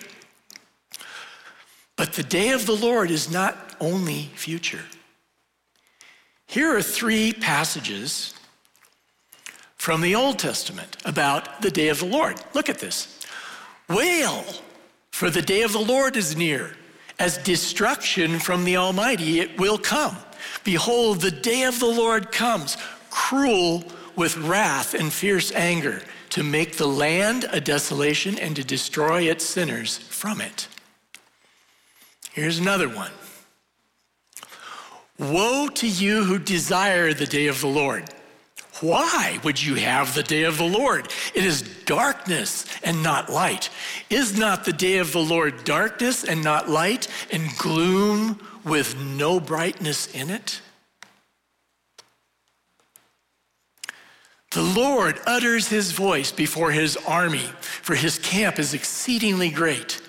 But 1.97 2.15
the 2.15 2.23
day 2.23 2.51
of 2.51 2.65
the 2.65 2.77
Lord 2.77 3.11
is 3.11 3.31
not 3.31 3.77
only 3.81 4.31
future. 4.35 4.85
Here 6.47 6.75
are 6.75 6.83
three 6.83 7.33
passages 7.33 8.35
from 9.81 10.03
the 10.03 10.15
Old 10.15 10.39
Testament 10.39 10.95
about 11.07 11.63
the 11.63 11.71
day 11.71 11.89
of 11.89 12.01
the 12.01 12.05
Lord. 12.05 12.39
Look 12.53 12.69
at 12.69 12.81
this. 12.81 13.19
Wail, 13.89 14.45
for 15.11 15.31
the 15.31 15.41
day 15.41 15.63
of 15.63 15.73
the 15.73 15.79
Lord 15.79 16.19
is 16.19 16.37
near. 16.37 16.77
As 17.19 17.39
destruction 17.39 18.41
from 18.41 18.65
the 18.65 18.77
Almighty, 18.77 19.41
it 19.41 19.59
will 19.59 19.79
come. 19.79 20.19
Behold, 20.65 21.23
the 21.23 21.31
day 21.31 21.63
of 21.63 21.81
the 21.81 21.87
Lord 21.87 22.31
comes 22.31 22.77
cruel 23.09 23.83
with 24.17 24.37
wrath 24.37 24.93
and 24.93 25.11
fierce 25.11 25.51
anger, 25.53 26.03
to 26.29 26.43
make 26.43 26.77
the 26.77 26.87
land 26.87 27.47
a 27.51 27.59
desolation 27.59 28.39
and 28.39 28.55
to 28.57 28.63
destroy 28.63 29.23
its 29.23 29.47
sinners 29.47 29.97
from 29.97 30.43
it. 30.43 30.69
Here's 32.33 32.59
another 32.59 32.89
one 32.91 33.13
Woe 35.19 35.69
to 35.69 35.89
you 35.89 36.25
who 36.25 36.39
desire 36.39 37.15
the 37.15 37.25
day 37.25 37.47
of 37.47 37.63
the 37.63 37.67
Lord. 37.67 38.05
Why 38.81 39.39
would 39.45 39.63
you 39.63 39.75
have 39.75 40.15
the 40.15 40.23
day 40.23 40.45
of 40.45 40.57
the 40.57 40.65
Lord? 40.65 41.09
It 41.35 41.45
is 41.45 41.63
darkness 41.85 42.65
and 42.83 43.03
not 43.03 43.31
light. 43.31 43.69
Is 44.09 44.39
not 44.39 44.65
the 44.65 44.73
day 44.73 44.99
of 44.99 45.13
the 45.13 45.23
Lord 45.23 45.65
darkness 45.65 46.25
and 46.25 46.43
not 46.43 46.69
light, 46.69 47.07
and 47.31 47.57
gloom 47.59 48.41
with 48.65 48.99
no 48.99 49.39
brightness 49.39 50.07
in 50.15 50.31
it? 50.31 50.61
The 54.53 54.63
Lord 54.63 55.21
utters 55.27 55.69
his 55.69 55.93
voice 55.93 56.33
before 56.33 56.73
his 56.73 56.97
army, 57.07 57.53
for 57.61 57.95
his 57.95 58.19
camp 58.19 58.59
is 58.59 58.75
exceedingly 58.75 59.51
great. 59.51 60.01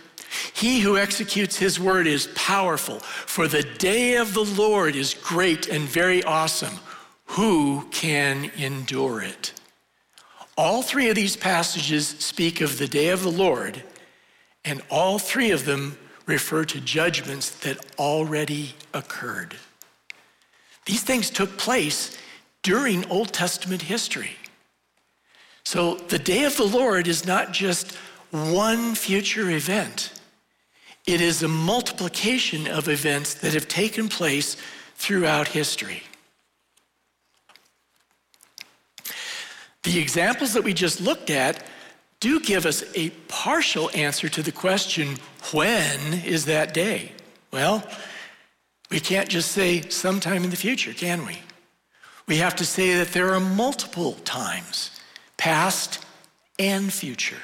He 0.53 0.79
who 0.79 0.97
executes 0.97 1.57
his 1.57 1.79
word 1.79 2.07
is 2.07 2.27
powerful, 2.35 2.99
for 3.01 3.47
the 3.47 3.63
day 3.63 4.15
of 4.15 4.33
the 4.33 4.45
Lord 4.45 4.95
is 4.95 5.13
great 5.13 5.67
and 5.67 5.87
very 5.87 6.23
awesome. 6.23 6.79
Who 7.35 7.87
can 7.91 8.51
endure 8.57 9.21
it? 9.21 9.53
All 10.57 10.81
three 10.81 11.09
of 11.09 11.15
these 11.15 11.37
passages 11.37 12.09
speak 12.19 12.59
of 12.59 12.77
the 12.77 12.87
day 12.89 13.07
of 13.07 13.23
the 13.23 13.31
Lord, 13.31 13.83
and 14.65 14.81
all 14.89 15.17
three 15.17 15.51
of 15.51 15.63
them 15.63 15.97
refer 16.25 16.65
to 16.65 16.81
judgments 16.81 17.49
that 17.61 17.77
already 17.97 18.75
occurred. 18.93 19.55
These 20.85 21.03
things 21.03 21.29
took 21.29 21.57
place 21.57 22.17
during 22.63 23.09
Old 23.09 23.31
Testament 23.31 23.83
history. 23.83 24.35
So 25.63 25.95
the 25.95 26.19
day 26.19 26.43
of 26.43 26.57
the 26.57 26.67
Lord 26.67 27.07
is 27.07 27.25
not 27.25 27.53
just 27.53 27.95
one 28.31 28.93
future 28.93 29.49
event, 29.49 30.19
it 31.07 31.21
is 31.21 31.43
a 31.43 31.47
multiplication 31.47 32.67
of 32.67 32.89
events 32.89 33.35
that 33.35 33.53
have 33.53 33.69
taken 33.69 34.09
place 34.09 34.57
throughout 34.95 35.47
history. 35.47 36.03
The 39.83 39.99
examples 39.99 40.53
that 40.53 40.63
we 40.63 40.73
just 40.73 41.01
looked 41.01 41.29
at 41.29 41.63
do 42.19 42.39
give 42.39 42.65
us 42.65 42.83
a 42.95 43.09
partial 43.27 43.89
answer 43.95 44.29
to 44.29 44.43
the 44.43 44.51
question 44.51 45.17
when 45.51 46.13
is 46.23 46.45
that 46.45 46.73
day? 46.73 47.13
Well, 47.51 47.83
we 48.91 48.99
can't 48.99 49.27
just 49.27 49.51
say 49.51 49.81
sometime 49.81 50.43
in 50.43 50.51
the 50.51 50.55
future, 50.55 50.93
can 50.93 51.25
we? 51.25 51.39
We 52.27 52.37
have 52.37 52.55
to 52.57 52.65
say 52.65 52.95
that 52.95 53.09
there 53.13 53.33
are 53.33 53.39
multiple 53.39 54.13
times, 54.23 55.01
past 55.37 56.05
and 56.59 56.93
future. 56.93 57.41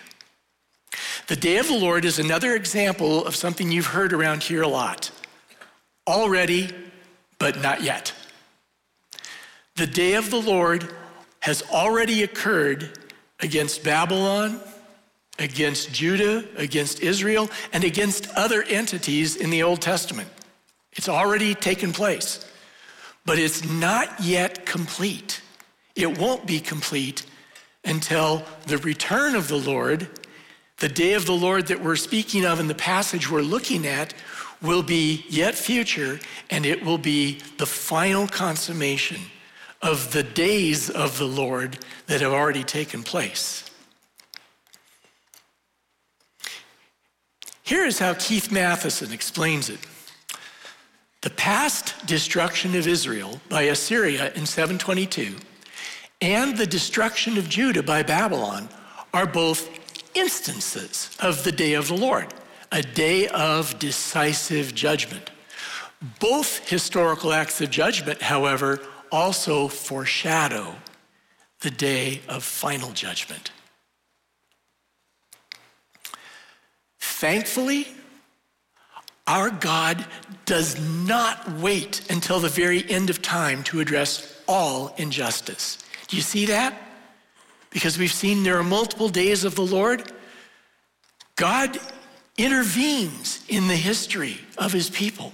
The 1.27 1.35
day 1.35 1.57
of 1.57 1.67
the 1.67 1.77
Lord 1.77 2.05
is 2.05 2.19
another 2.19 2.55
example 2.55 3.25
of 3.25 3.35
something 3.35 3.71
you've 3.71 3.87
heard 3.87 4.13
around 4.13 4.43
here 4.43 4.61
a 4.61 4.67
lot. 4.67 5.11
Already, 6.07 6.69
but 7.39 7.61
not 7.61 7.81
yet. 7.81 8.13
The 9.75 9.87
day 9.87 10.13
of 10.13 10.29
the 10.29 10.41
Lord 10.41 10.89
has 11.39 11.63
already 11.71 12.23
occurred 12.23 12.97
against 13.39 13.83
Babylon, 13.83 14.59
against 15.39 15.93
Judah, 15.93 16.43
against 16.57 17.01
Israel, 17.01 17.49
and 17.71 17.83
against 17.83 18.27
other 18.35 18.63
entities 18.63 19.35
in 19.35 19.49
the 19.49 19.63
Old 19.63 19.81
Testament. 19.81 20.29
It's 20.93 21.09
already 21.09 21.53
taken 21.53 21.93
place, 21.93 22.45
but 23.25 23.37
it's 23.37 23.63
not 23.69 24.19
yet 24.19 24.65
complete. 24.65 25.41
It 25.95 26.17
won't 26.17 26.47
be 26.47 26.59
complete 26.59 27.25
until 27.85 28.43
the 28.65 28.79
return 28.79 29.35
of 29.35 29.47
the 29.47 29.57
Lord, 29.57 30.07
the 30.77 30.89
day 30.89 31.13
of 31.13 31.25
the 31.25 31.33
Lord 31.33 31.67
that 31.67 31.83
we're 31.83 31.95
speaking 31.95 32.45
of 32.45 32.59
in 32.59 32.67
the 32.67 32.75
passage 32.75 33.29
we're 33.29 33.41
looking 33.41 33.85
at, 33.85 34.13
will 34.61 34.81
be 34.81 35.23
yet 35.29 35.53
future, 35.53 36.19
and 36.49 36.65
it 36.65 36.83
will 36.83 36.97
be 36.97 37.39
the 37.59 37.65
final 37.67 38.27
consummation 38.27 39.21
of 39.81 40.11
the 40.11 40.23
days 40.23 40.89
of 40.89 41.17
the 41.17 41.27
Lord 41.27 41.79
that 42.07 42.21
have 42.21 42.33
already 42.33 42.63
taken 42.63 43.03
place. 43.03 43.69
Here 47.63 47.85
is 47.85 47.99
how 47.99 48.13
Keith 48.13 48.49
Mathison 48.49 49.13
explains 49.13 49.69
it. 49.69 49.79
The 51.21 51.29
past 51.31 51.93
destruction 52.05 52.75
of 52.75 52.87
Israel 52.87 53.41
by 53.49 53.63
Assyria 53.63 54.31
in 54.33 54.45
722 54.45 55.35
and 56.21 56.57
the 56.57 56.65
destruction 56.65 57.37
of 57.37 57.49
Judah 57.49 57.83
by 57.83 58.03
Babylon 58.03 58.69
are 59.13 59.27
both 59.27 59.69
instances 60.15 61.15
of 61.19 61.43
the 61.43 61.51
day 61.51 61.73
of 61.73 61.89
the 61.89 61.97
Lord, 61.97 62.33
a 62.71 62.81
day 62.81 63.27
of 63.27 63.77
decisive 63.79 64.73
judgment. 64.73 65.29
Both 66.19 66.69
historical 66.69 67.33
acts 67.33 67.61
of 67.61 67.69
judgment, 67.69 68.21
however, 68.21 68.79
also 69.11 69.67
foreshadow 69.67 70.75
the 71.61 71.71
day 71.71 72.21
of 72.27 72.43
final 72.43 72.91
judgment. 72.91 73.51
Thankfully, 76.99 77.87
our 79.25 79.49
God 79.49 80.05
does 80.45 80.79
not 81.05 81.51
wait 81.53 82.09
until 82.09 82.39
the 82.39 82.47
very 82.47 82.89
end 82.89 83.09
of 83.09 83.21
time 83.21 83.63
to 83.63 83.79
address 83.79 84.39
all 84.47 84.93
injustice. 84.97 85.79
Do 86.07 86.15
you 86.15 86.21
see 86.21 86.45
that? 86.45 86.79
Because 87.69 87.97
we've 87.97 88.13
seen 88.13 88.43
there 88.43 88.57
are 88.57 88.63
multiple 88.63 89.09
days 89.09 89.43
of 89.43 89.55
the 89.55 89.65
Lord. 89.65 90.11
God 91.35 91.77
intervenes 92.37 93.43
in 93.49 93.67
the 93.67 93.75
history 93.75 94.37
of 94.57 94.71
his 94.71 94.89
people. 94.89 95.33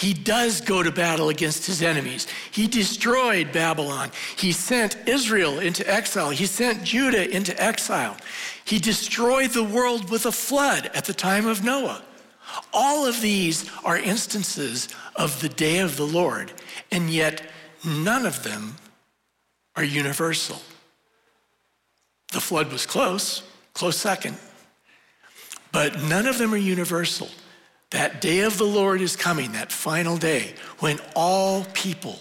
He 0.00 0.14
does 0.14 0.62
go 0.62 0.82
to 0.82 0.90
battle 0.90 1.28
against 1.28 1.66
his 1.66 1.82
enemies. 1.82 2.26
He 2.50 2.66
destroyed 2.66 3.52
Babylon. 3.52 4.10
He 4.34 4.50
sent 4.50 4.96
Israel 5.06 5.58
into 5.58 5.86
exile. 5.86 6.30
He 6.30 6.46
sent 6.46 6.84
Judah 6.84 7.30
into 7.30 7.52
exile. 7.62 8.16
He 8.64 8.78
destroyed 8.78 9.50
the 9.50 9.62
world 9.62 10.08
with 10.08 10.24
a 10.24 10.32
flood 10.32 10.90
at 10.94 11.04
the 11.04 11.12
time 11.12 11.46
of 11.46 11.62
Noah. 11.62 12.02
All 12.72 13.06
of 13.06 13.20
these 13.20 13.70
are 13.84 13.98
instances 13.98 14.88
of 15.16 15.42
the 15.42 15.50
day 15.50 15.80
of 15.80 15.98
the 15.98 16.06
Lord, 16.06 16.50
and 16.90 17.10
yet 17.10 17.42
none 17.84 18.24
of 18.24 18.42
them 18.42 18.76
are 19.76 19.84
universal. 19.84 20.62
The 22.32 22.40
flood 22.40 22.72
was 22.72 22.86
close, 22.86 23.42
close 23.74 23.98
second, 23.98 24.38
but 25.72 26.02
none 26.04 26.24
of 26.24 26.38
them 26.38 26.54
are 26.54 26.56
universal. 26.56 27.28
That 27.90 28.20
day 28.20 28.40
of 28.40 28.56
the 28.56 28.64
Lord 28.64 29.00
is 29.00 29.16
coming, 29.16 29.52
that 29.52 29.72
final 29.72 30.16
day, 30.16 30.54
when 30.78 30.98
all 31.16 31.64
people 31.72 32.20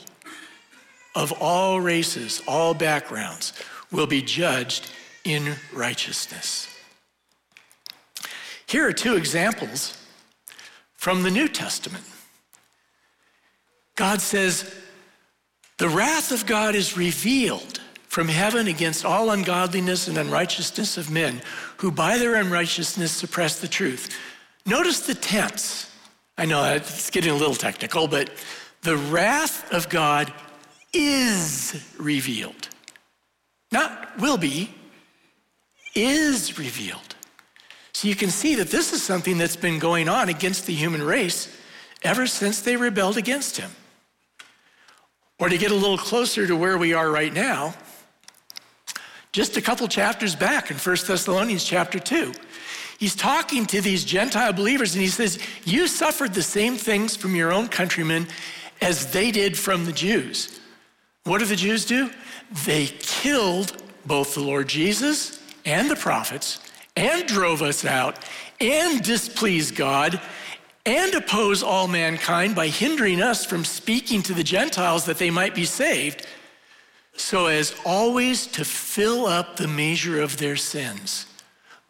of 1.15 1.31
all 1.41 1.79
races, 1.79 2.41
all 2.47 2.73
backgrounds, 2.73 3.53
will 3.91 4.07
be 4.07 4.21
judged 4.21 4.91
in 5.23 5.55
righteousness. 5.73 6.67
Here 8.65 8.87
are 8.87 8.93
two 8.93 9.15
examples 9.15 9.97
from 10.93 11.23
the 11.23 11.31
New 11.31 11.47
Testament. 11.47 12.03
God 13.95 14.21
says, 14.21 14.73
The 15.77 15.89
wrath 15.89 16.31
of 16.31 16.45
God 16.45 16.75
is 16.75 16.95
revealed 16.95 17.79
from 18.07 18.27
heaven 18.27 18.67
against 18.67 19.05
all 19.05 19.29
ungodliness 19.29 20.07
and 20.07 20.17
unrighteousness 20.17 20.97
of 20.97 21.11
men 21.11 21.41
who 21.77 21.91
by 21.91 22.17
their 22.17 22.35
unrighteousness 22.35 23.11
suppress 23.11 23.59
the 23.59 23.67
truth. 23.67 24.15
Notice 24.69 24.99
the 24.99 25.15
tense. 25.15 25.91
I 26.37 26.45
know 26.45 26.63
it's 26.75 27.09
getting 27.09 27.31
a 27.31 27.35
little 27.35 27.55
technical, 27.55 28.07
but 28.07 28.29
the 28.83 28.97
wrath 28.97 29.73
of 29.73 29.89
God 29.89 30.31
is 30.93 31.83
revealed. 31.97 32.69
Not 33.71 34.19
will 34.19 34.37
be, 34.37 34.71
is 35.95 36.59
revealed. 36.59 37.15
So 37.93 38.07
you 38.07 38.15
can 38.15 38.29
see 38.29 38.53
that 38.55 38.69
this 38.69 38.93
is 38.93 39.01
something 39.01 39.39
that's 39.39 39.55
been 39.55 39.79
going 39.79 40.07
on 40.07 40.29
against 40.29 40.67
the 40.67 40.75
human 40.75 41.01
race 41.01 41.51
ever 42.03 42.27
since 42.27 42.61
they 42.61 42.77
rebelled 42.77 43.17
against 43.17 43.57
him. 43.57 43.71
Or 45.39 45.49
to 45.49 45.57
get 45.57 45.71
a 45.71 45.75
little 45.75 45.97
closer 45.97 46.45
to 46.45 46.55
where 46.55 46.77
we 46.77 46.93
are 46.93 47.09
right 47.09 47.33
now, 47.33 47.73
just 49.31 49.57
a 49.57 49.61
couple 49.61 49.87
chapters 49.87 50.35
back 50.35 50.69
in 50.69 50.77
1 50.77 50.97
Thessalonians 51.07 51.63
chapter 51.63 51.97
2, 51.97 52.33
he's 52.99 53.15
talking 53.15 53.65
to 53.67 53.81
these 53.81 54.03
Gentile 54.03 54.53
believers 54.53 54.93
and 54.93 55.01
he 55.01 55.09
says, 55.09 55.39
You 55.65 55.87
suffered 55.87 56.33
the 56.33 56.43
same 56.43 56.75
things 56.75 57.15
from 57.15 57.35
your 57.35 57.51
own 57.51 57.67
countrymen 57.67 58.27
as 58.81 59.11
they 59.11 59.31
did 59.31 59.57
from 59.57 59.85
the 59.85 59.93
Jews. 59.93 60.59
What 61.23 61.39
did 61.39 61.47
the 61.47 61.55
Jews 61.55 61.85
do? 61.85 62.11
They 62.65 62.87
killed 62.87 63.81
both 64.05 64.33
the 64.33 64.41
Lord 64.41 64.67
Jesus 64.67 65.41
and 65.65 65.89
the 65.89 65.95
prophets 65.95 66.59
and 66.95 67.27
drove 67.27 67.61
us 67.61 67.85
out 67.85 68.23
and 68.59 69.01
displeased 69.01 69.75
God 69.75 70.21
and 70.85 71.13
oppose 71.13 71.61
all 71.61 71.87
mankind 71.87 72.55
by 72.55 72.67
hindering 72.67 73.21
us 73.21 73.45
from 73.45 73.63
speaking 73.63 74.23
to 74.23 74.33
the 74.33 74.43
Gentiles 74.43 75.05
that 75.05 75.17
they 75.17 75.29
might 75.29 75.53
be 75.53 75.65
saved, 75.65 76.25
so 77.15 77.47
as 77.47 77.75
always 77.85 78.47
to 78.47 78.65
fill 78.65 79.25
up 79.25 79.57
the 79.57 79.67
measure 79.67 80.21
of 80.21 80.37
their 80.37 80.55
sins. 80.55 81.25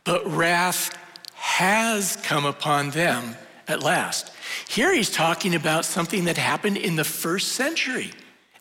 But 0.09 0.25
wrath 0.25 0.97
has 1.35 2.15
come 2.23 2.43
upon 2.43 2.89
them 2.89 3.35
at 3.67 3.83
last. 3.83 4.31
Here 4.67 4.91
he's 4.91 5.11
talking 5.11 5.53
about 5.53 5.85
something 5.85 6.23
that 6.23 6.35
happened 6.35 6.77
in 6.77 6.95
the 6.95 7.03
first 7.03 7.49
century, 7.49 8.09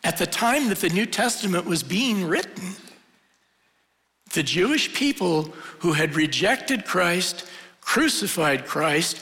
at 0.05 0.19
the 0.19 0.27
time 0.27 0.69
that 0.69 0.81
the 0.81 0.91
New 0.91 1.07
Testament 1.07 1.65
was 1.65 1.83
being 1.83 2.27
written. 2.27 2.75
The 4.35 4.43
Jewish 4.43 4.93
people 4.93 5.45
who 5.79 5.95
had 5.95 6.17
rejected 6.17 6.85
Christ, 6.85 7.47
crucified 7.81 8.67
Christ, 8.67 9.19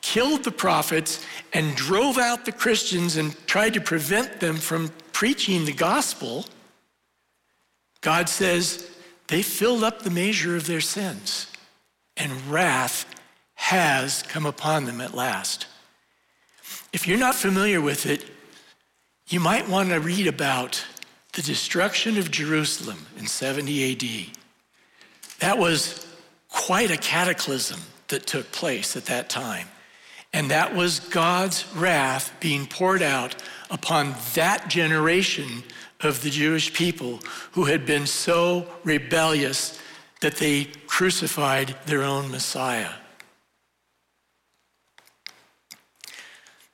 killed 0.00 0.44
the 0.44 0.52
prophets, 0.52 1.26
and 1.52 1.74
drove 1.74 2.18
out 2.18 2.44
the 2.44 2.52
Christians 2.52 3.16
and 3.16 3.34
tried 3.48 3.74
to 3.74 3.80
prevent 3.80 4.38
them 4.38 4.58
from 4.58 4.92
preaching 5.10 5.64
the 5.64 5.72
gospel, 5.72 6.46
God 8.00 8.28
says 8.28 8.88
they 9.26 9.42
filled 9.42 9.82
up 9.82 10.02
the 10.02 10.10
measure 10.10 10.54
of 10.54 10.68
their 10.68 10.80
sins, 10.80 11.48
and 12.16 12.46
wrath 12.46 13.06
has 13.54 14.22
come 14.22 14.46
upon 14.46 14.84
them 14.84 15.00
at 15.00 15.14
last. 15.14 15.66
If 16.92 17.08
you're 17.08 17.18
not 17.18 17.34
familiar 17.34 17.80
with 17.80 18.06
it, 18.06 18.24
you 19.28 19.40
might 19.40 19.68
want 19.68 19.90
to 19.90 20.00
read 20.00 20.26
about 20.26 20.84
the 21.32 21.42
destruction 21.42 22.18
of 22.18 22.30
Jerusalem 22.30 23.06
in 23.18 23.26
70 23.26 23.92
AD. 23.92 24.36
That 25.40 25.58
was 25.58 26.06
quite 26.48 26.90
a 26.90 26.96
cataclysm 26.96 27.80
that 28.08 28.26
took 28.26 28.52
place 28.52 28.96
at 28.96 29.06
that 29.06 29.28
time. 29.28 29.68
And 30.32 30.50
that 30.50 30.74
was 30.74 31.00
God's 31.00 31.64
wrath 31.74 32.32
being 32.40 32.66
poured 32.66 33.02
out 33.02 33.36
upon 33.70 34.14
that 34.34 34.68
generation 34.68 35.64
of 36.00 36.22
the 36.22 36.30
Jewish 36.30 36.72
people 36.72 37.20
who 37.52 37.64
had 37.64 37.86
been 37.86 38.06
so 38.06 38.66
rebellious 38.84 39.80
that 40.20 40.36
they 40.36 40.64
crucified 40.94 41.74
their 41.86 42.04
own 42.04 42.30
Messiah. 42.30 42.92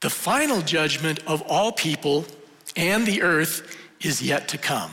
The 0.03 0.11
final 0.11 0.61
judgment 0.61 1.21
of 1.27 1.41
all 1.49 1.73
people 1.73 2.27
and 2.77 3.07
the 3.07 3.23
earth 3.23 3.79
is 4.03 4.21
yet 4.21 4.47
to 4.49 4.59
come. 4.59 4.91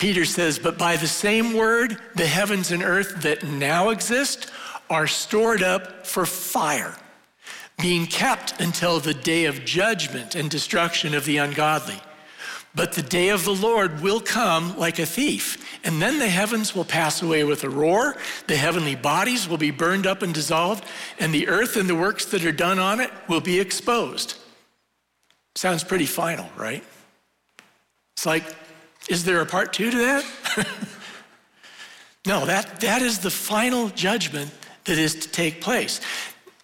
Peter 0.00 0.24
says, 0.24 0.58
But 0.58 0.76
by 0.76 0.96
the 0.96 1.06
same 1.06 1.52
word, 1.52 1.98
the 2.16 2.26
heavens 2.26 2.72
and 2.72 2.82
earth 2.82 3.22
that 3.22 3.44
now 3.44 3.90
exist 3.90 4.50
are 4.90 5.06
stored 5.06 5.62
up 5.62 6.04
for 6.04 6.26
fire, 6.26 6.96
being 7.80 8.06
kept 8.06 8.60
until 8.60 8.98
the 8.98 9.14
day 9.14 9.44
of 9.44 9.64
judgment 9.64 10.34
and 10.34 10.50
destruction 10.50 11.14
of 11.14 11.26
the 11.26 11.36
ungodly. 11.36 12.00
But 12.76 12.92
the 12.92 13.02
day 13.02 13.30
of 13.30 13.46
the 13.46 13.54
Lord 13.54 14.02
will 14.02 14.20
come 14.20 14.76
like 14.76 14.98
a 14.98 15.06
thief, 15.06 15.80
and 15.82 16.00
then 16.00 16.18
the 16.18 16.28
heavens 16.28 16.74
will 16.74 16.84
pass 16.84 17.22
away 17.22 17.42
with 17.42 17.64
a 17.64 17.70
roar, 17.70 18.18
the 18.48 18.56
heavenly 18.56 18.94
bodies 18.94 19.48
will 19.48 19.56
be 19.56 19.70
burned 19.70 20.06
up 20.06 20.20
and 20.20 20.34
dissolved, 20.34 20.84
and 21.18 21.32
the 21.32 21.48
earth 21.48 21.78
and 21.78 21.88
the 21.88 21.94
works 21.94 22.26
that 22.26 22.44
are 22.44 22.52
done 22.52 22.78
on 22.78 23.00
it 23.00 23.10
will 23.28 23.40
be 23.40 23.58
exposed. 23.58 24.38
Sounds 25.54 25.84
pretty 25.84 26.04
final, 26.04 26.50
right? 26.54 26.84
It's 28.14 28.26
like, 28.26 28.44
is 29.08 29.24
there 29.24 29.40
a 29.40 29.46
part 29.46 29.72
two 29.72 29.90
to 29.90 29.96
that? 29.96 30.24
no, 32.26 32.44
that, 32.44 32.80
that 32.80 33.00
is 33.00 33.20
the 33.20 33.30
final 33.30 33.88
judgment 33.88 34.50
that 34.84 34.98
is 34.98 35.14
to 35.14 35.30
take 35.30 35.62
place. 35.62 36.02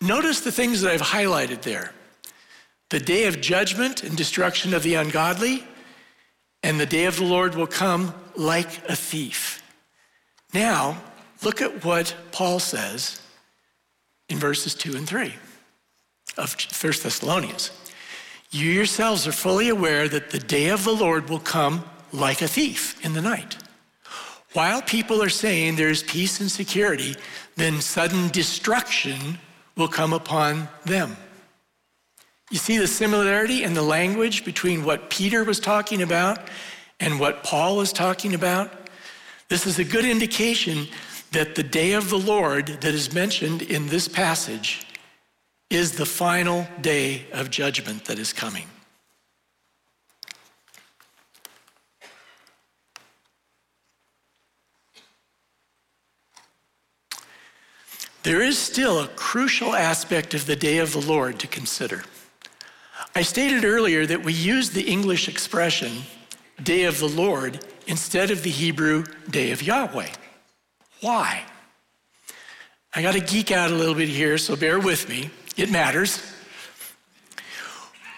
Notice 0.03 0.41
the 0.41 0.53
things 0.53 0.83
that 0.83 0.93
I've 0.93 1.01
highlighted 1.01 1.63
there 1.63 1.95
the 2.91 3.01
day 3.01 3.25
of 3.25 3.41
judgment 3.41 4.03
and 4.03 4.15
destruction 4.15 4.75
of 4.75 4.83
the 4.83 4.97
ungodly, 4.97 5.65
and 6.63 6.79
the 6.79 6.87
day 6.87 7.05
of 7.07 7.17
the 7.17 7.25
Lord 7.25 7.55
will 7.55 7.67
come 7.67 8.15
like 8.37 8.89
a 8.89 8.97
thief. 8.97 9.63
Now, 10.55 11.03
look 11.43 11.61
at 11.61 11.85
what 11.85 12.15
Paul 12.31 12.59
says 12.61 13.21
in 14.29 14.39
verses 14.39 14.75
2 14.75 14.97
and 14.97 15.09
3 15.09 15.35
of 16.39 16.55
1 16.55 16.93
Thessalonians. 17.03 17.71
You 18.51 18.71
yourselves 18.71 19.27
are 19.27 19.33
fully 19.33 19.69
aware 19.69 20.09
that 20.09 20.31
the 20.31 20.39
day 20.39 20.69
of 20.69 20.85
the 20.85 20.95
Lord 20.95 21.31
will 21.31 21.41
come 21.41 21.85
like 22.13 22.43
a 22.43 22.49
thief 22.49 23.03
in 23.05 23.15
the 23.15 23.23
night. 23.23 23.57
While 24.53 24.83
people 24.83 25.23
are 25.23 25.31
saying 25.31 25.77
there's 25.77 26.03
peace 26.03 26.41
and 26.41 26.51
security, 26.51 27.17
then 27.57 27.81
sudden 27.81 28.29
destruction 28.29 29.39
will 29.77 29.89
come 29.89 30.13
upon 30.13 30.69
them. 30.85 31.17
You 32.53 32.59
see 32.59 32.77
the 32.77 32.87
similarity 32.87 33.65
in 33.65 33.73
the 33.73 33.81
language 33.81 34.45
between 34.45 34.85
what 34.85 35.09
Peter 35.09 35.43
was 35.43 35.59
talking 35.59 36.03
about 36.03 36.39
and 37.01 37.19
what 37.19 37.43
Paul 37.43 37.79
was 37.79 37.95
talking 37.95 38.35
about? 38.35 38.71
This 39.49 39.67
is 39.67 39.79
a 39.79 39.85
good 39.85 40.05
indication 40.05 40.87
that 41.31 41.55
the 41.55 41.63
day 41.63 41.95
of 41.95 42.11
the 42.11 42.19
Lord 42.19 42.67
that 42.67 42.85
is 42.93 43.15
mentioned 43.15 43.63
in 43.63 43.87
this 43.87 44.07
passage 44.07 44.87
is 45.71 45.93
the 45.93 46.05
final 46.05 46.67
day 46.83 47.25
of 47.33 47.49
judgment 47.49 48.05
that 48.05 48.19
is 48.19 48.35
coming. 48.35 48.67
There 58.25 58.43
is 58.43 58.59
still 58.59 59.01
a 59.01 59.09
crucial 59.09 59.75
aspect 59.75 60.35
of 60.35 60.45
the 60.45 60.55
day 60.55 60.77
of 60.77 60.93
the 60.93 61.01
Lord 61.01 61.39
to 61.39 61.47
consider. 61.47 62.05
I 63.15 63.23
stated 63.23 63.65
earlier 63.65 64.07
that 64.07 64.25
we 64.25 64.33
use 64.33 64.71
the 64.71 64.83
English 64.83 65.29
expression 65.29 66.03
day 66.63 66.85
of 66.85 66.99
the 66.99 67.09
Lord 67.09 67.65
instead 67.87 68.31
of 68.31 68.43
the 68.43 68.51
Hebrew 68.51 69.05
day 69.29 69.53
of 69.53 69.63
Yahweh. 69.63 70.09
Why? 71.01 71.45
I 72.95 73.03
got 73.03 73.13
to 73.13 73.21
geek 73.21 73.51
out 73.51 73.71
a 73.71 73.75
little 73.75 73.95
bit 73.95 74.09
here, 74.09 74.39
so 74.39 74.57
bear 74.57 74.79
with 74.79 75.11
me. 75.11 75.31
It 75.57 75.71
matters. 75.71 76.23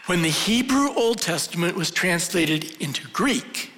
When 0.07 0.23
the 0.23 0.29
Hebrew 0.29 0.91
Old 0.95 1.21
Testament 1.21 1.77
was 1.77 1.91
translated 1.91 2.81
into 2.81 3.09
Greek, 3.09 3.73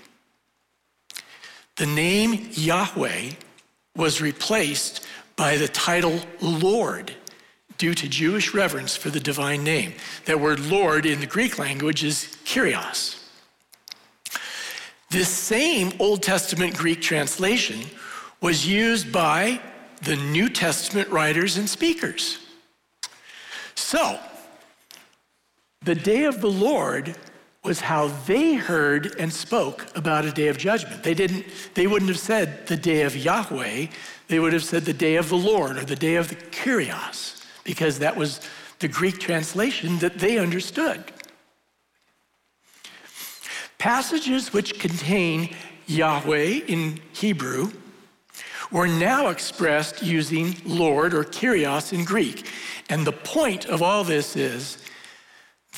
the 1.77 1.87
name 1.87 2.49
Yahweh 2.53 3.31
was 3.95 4.21
replaced 4.21 5.07
by 5.37 5.57
the 5.57 5.69
title 5.69 6.21
Lord 6.41 7.15
due 7.79 7.95
to 7.95 8.09
Jewish 8.09 8.55
reverence 8.55 8.97
for 8.97 9.11
the 9.11 9.21
divine 9.21 9.65
name. 9.65 9.95
That 10.25 10.41
word 10.41 10.61
Lord 10.61 11.07
in 11.07 11.21
the 11.21 11.27
Greek 11.27 11.59
language 11.59 12.05
is 12.05 12.37
Kyrios. 12.45 13.23
This 15.11 15.29
same 15.29 15.93
Old 15.99 16.23
Testament 16.23 16.75
Greek 16.77 17.01
translation 17.01 17.81
was 18.41 18.67
used 18.67 19.13
by 19.13 19.61
the 20.03 20.17
New 20.17 20.49
Testament 20.49 21.09
writers 21.09 21.57
and 21.57 21.69
speakers. 21.69 22.39
So, 23.75 24.19
the 25.83 25.95
day 25.95 26.25
of 26.25 26.41
the 26.41 26.51
Lord 26.51 27.17
was 27.63 27.81
how 27.81 28.09
they 28.27 28.55
heard 28.55 29.15
and 29.19 29.33
spoke 29.33 29.87
about 29.97 30.25
a 30.25 30.33
day 30.33 30.49
of 30.49 30.59
judgment. 30.59 31.03
They 31.03 31.15
didn't 31.15 31.47
they 31.75 31.87
wouldn't 31.87 32.09
have 32.09 32.19
said 32.19 32.67
the 32.67 32.77
day 32.77 33.03
of 33.03 33.17
Yahweh, 33.17 33.87
they 34.29 34.39
would 34.39 34.53
have 34.53 34.65
said 34.65 34.85
the 34.85 34.93
day 34.93 35.17
of 35.17 35.29
the 35.29 35.37
Lord 35.37 35.77
or 35.77 35.85
the 35.85 35.97
day 35.97 36.17
of 36.17 36.29
the 36.29 36.37
Kyrios 36.37 37.36
because 37.67 37.99
that 37.99 38.17
was 38.17 38.41
the 38.79 38.89
Greek 38.89 39.19
translation 39.19 39.99
that 39.99 40.19
they 40.19 40.39
understood. 40.39 41.05
Passages 43.77 44.53
which 44.53 44.79
contain 44.79 45.55
Yahweh 45.87 46.61
in 46.67 47.01
Hebrew 47.13 47.73
were 48.71 48.87
now 48.87 49.29
expressed 49.29 50.03
using 50.03 50.57
Lord 50.65 51.13
or 51.15 51.25
Kyrios 51.25 51.93
in 51.93 52.05
Greek. 52.05 52.49
And 52.89 53.07
the 53.07 53.13
point 53.13 53.67
of 53.67 53.83
all 53.83 54.05
this 54.05 54.37
is 54.37 54.79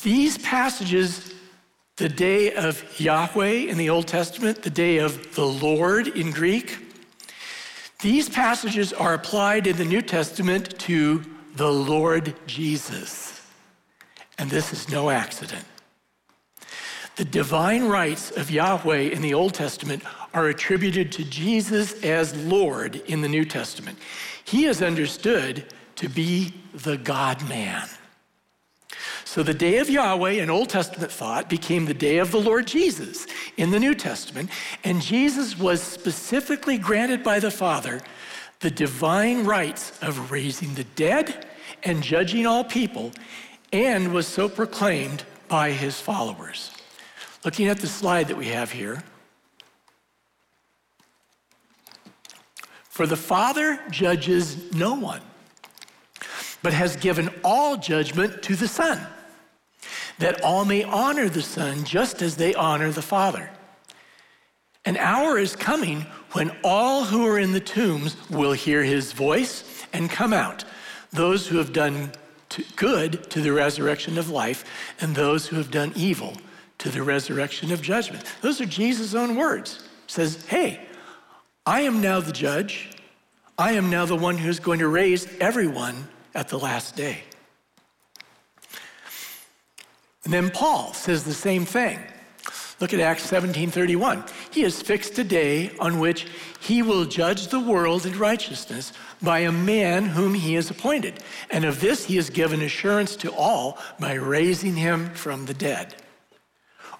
these 0.02 0.38
passages, 0.38 1.34
the 1.96 2.08
day 2.08 2.54
of 2.54 3.00
Yahweh 3.00 3.68
in 3.68 3.76
the 3.78 3.90
Old 3.90 4.06
Testament, 4.06 4.62
the 4.62 4.70
day 4.70 4.98
of 4.98 5.34
the 5.34 5.46
Lord 5.46 6.08
in 6.08 6.30
Greek, 6.30 6.78
these 8.00 8.28
passages 8.28 8.92
are 8.92 9.14
applied 9.14 9.66
in 9.66 9.76
the 9.76 9.84
New 9.84 10.02
Testament 10.02 10.78
to 10.80 11.24
the 11.58 11.72
Lord 11.72 12.34
Jesus. 12.46 13.42
And 14.38 14.48
this 14.48 14.72
is 14.72 14.88
no 14.88 15.10
accident. 15.10 15.64
The 17.16 17.24
divine 17.24 17.88
rights 17.88 18.30
of 18.30 18.48
Yahweh 18.48 19.10
in 19.10 19.22
the 19.22 19.34
Old 19.34 19.54
Testament 19.54 20.04
are 20.32 20.46
attributed 20.46 21.10
to 21.12 21.24
Jesus 21.24 22.00
as 22.04 22.36
Lord 22.36 23.02
in 23.06 23.22
the 23.22 23.28
New 23.28 23.44
Testament. 23.44 23.98
He 24.44 24.66
is 24.66 24.80
understood 24.80 25.64
to 25.96 26.08
be 26.08 26.54
the 26.72 26.96
God 26.96 27.46
man. 27.48 27.88
So 29.24 29.42
the 29.42 29.52
day 29.52 29.78
of 29.78 29.90
Yahweh 29.90 30.40
in 30.40 30.50
Old 30.50 30.68
Testament 30.68 31.10
thought 31.10 31.50
became 31.50 31.86
the 31.86 31.92
day 31.92 32.18
of 32.18 32.30
the 32.30 32.40
Lord 32.40 32.68
Jesus 32.68 33.26
in 33.56 33.72
the 33.72 33.80
New 33.80 33.96
Testament, 33.96 34.48
and 34.84 35.02
Jesus 35.02 35.58
was 35.58 35.82
specifically 35.82 36.78
granted 36.78 37.24
by 37.24 37.40
the 37.40 37.50
Father 37.50 38.00
the 38.60 38.70
divine 38.70 39.44
rights 39.44 39.98
of 40.02 40.30
raising 40.30 40.74
the 40.74 40.84
dead 40.84 41.47
and 41.84 42.02
judging 42.02 42.46
all 42.46 42.64
people, 42.64 43.12
and 43.72 44.12
was 44.12 44.26
so 44.26 44.48
proclaimed 44.48 45.24
by 45.48 45.70
his 45.70 46.00
followers. 46.00 46.70
Looking 47.44 47.68
at 47.68 47.78
the 47.78 47.86
slide 47.86 48.28
that 48.28 48.36
we 48.36 48.48
have 48.48 48.72
here, 48.72 49.02
for 52.88 53.06
the 53.06 53.16
Father 53.16 53.78
judges 53.90 54.72
no 54.74 54.94
one, 54.94 55.20
but 56.62 56.72
has 56.72 56.96
given 56.96 57.30
all 57.44 57.76
judgment 57.76 58.42
to 58.42 58.56
the 58.56 58.66
Son, 58.66 59.00
that 60.18 60.42
all 60.42 60.64
may 60.64 60.82
honor 60.82 61.28
the 61.28 61.42
Son 61.42 61.84
just 61.84 62.22
as 62.22 62.36
they 62.36 62.54
honor 62.54 62.90
the 62.90 63.02
Father. 63.02 63.50
An 64.84 64.96
hour 64.96 65.38
is 65.38 65.54
coming 65.54 66.06
when 66.32 66.50
all 66.64 67.04
who 67.04 67.26
are 67.26 67.38
in 67.38 67.52
the 67.52 67.60
tombs 67.60 68.16
will 68.30 68.52
hear 68.52 68.82
his 68.82 69.12
voice 69.12 69.84
and 69.92 70.10
come 70.10 70.32
out 70.32 70.64
those 71.12 71.46
who 71.46 71.58
have 71.58 71.72
done 71.72 72.12
to 72.50 72.64
good 72.76 73.30
to 73.30 73.40
the 73.40 73.52
resurrection 73.52 74.18
of 74.18 74.30
life, 74.30 74.64
and 75.00 75.14
those 75.14 75.46
who 75.46 75.56
have 75.56 75.70
done 75.70 75.92
evil 75.94 76.34
to 76.78 76.88
the 76.88 77.02
resurrection 77.02 77.72
of 77.72 77.82
judgment. 77.82 78.24
Those 78.40 78.60
are 78.60 78.66
Jesus' 78.66 79.14
own 79.14 79.36
words. 79.36 79.88
He 80.06 80.12
says, 80.12 80.46
Hey, 80.46 80.80
I 81.66 81.82
am 81.82 82.00
now 82.00 82.20
the 82.20 82.32
judge. 82.32 82.90
I 83.58 83.72
am 83.72 83.90
now 83.90 84.06
the 84.06 84.16
one 84.16 84.38
who's 84.38 84.60
going 84.60 84.78
to 84.78 84.88
raise 84.88 85.26
everyone 85.38 86.08
at 86.34 86.48
the 86.48 86.58
last 86.58 86.96
day. 86.96 87.22
And 90.24 90.32
then 90.32 90.50
Paul 90.50 90.92
says 90.92 91.24
the 91.24 91.34
same 91.34 91.64
thing. 91.64 91.98
Look 92.80 92.94
at 92.94 93.00
Acts 93.00 93.24
17:31. 93.28 94.24
He 94.52 94.62
has 94.62 94.80
fixed 94.80 95.18
a 95.18 95.24
day 95.24 95.72
on 95.80 95.98
which 95.98 96.26
he 96.60 96.80
will 96.80 97.04
judge 97.06 97.48
the 97.48 97.58
world 97.58 98.06
in 98.06 98.16
righteousness 98.16 98.92
by 99.20 99.40
a 99.40 99.50
man 99.50 100.06
whom 100.06 100.34
he 100.34 100.54
has 100.54 100.70
appointed. 100.70 101.22
And 101.50 101.64
of 101.64 101.80
this 101.80 102.04
he 102.04 102.16
has 102.16 102.30
given 102.30 102.62
assurance 102.62 103.16
to 103.16 103.32
all 103.32 103.78
by 103.98 104.14
raising 104.14 104.76
him 104.76 105.10
from 105.14 105.46
the 105.46 105.54
dead. 105.54 105.96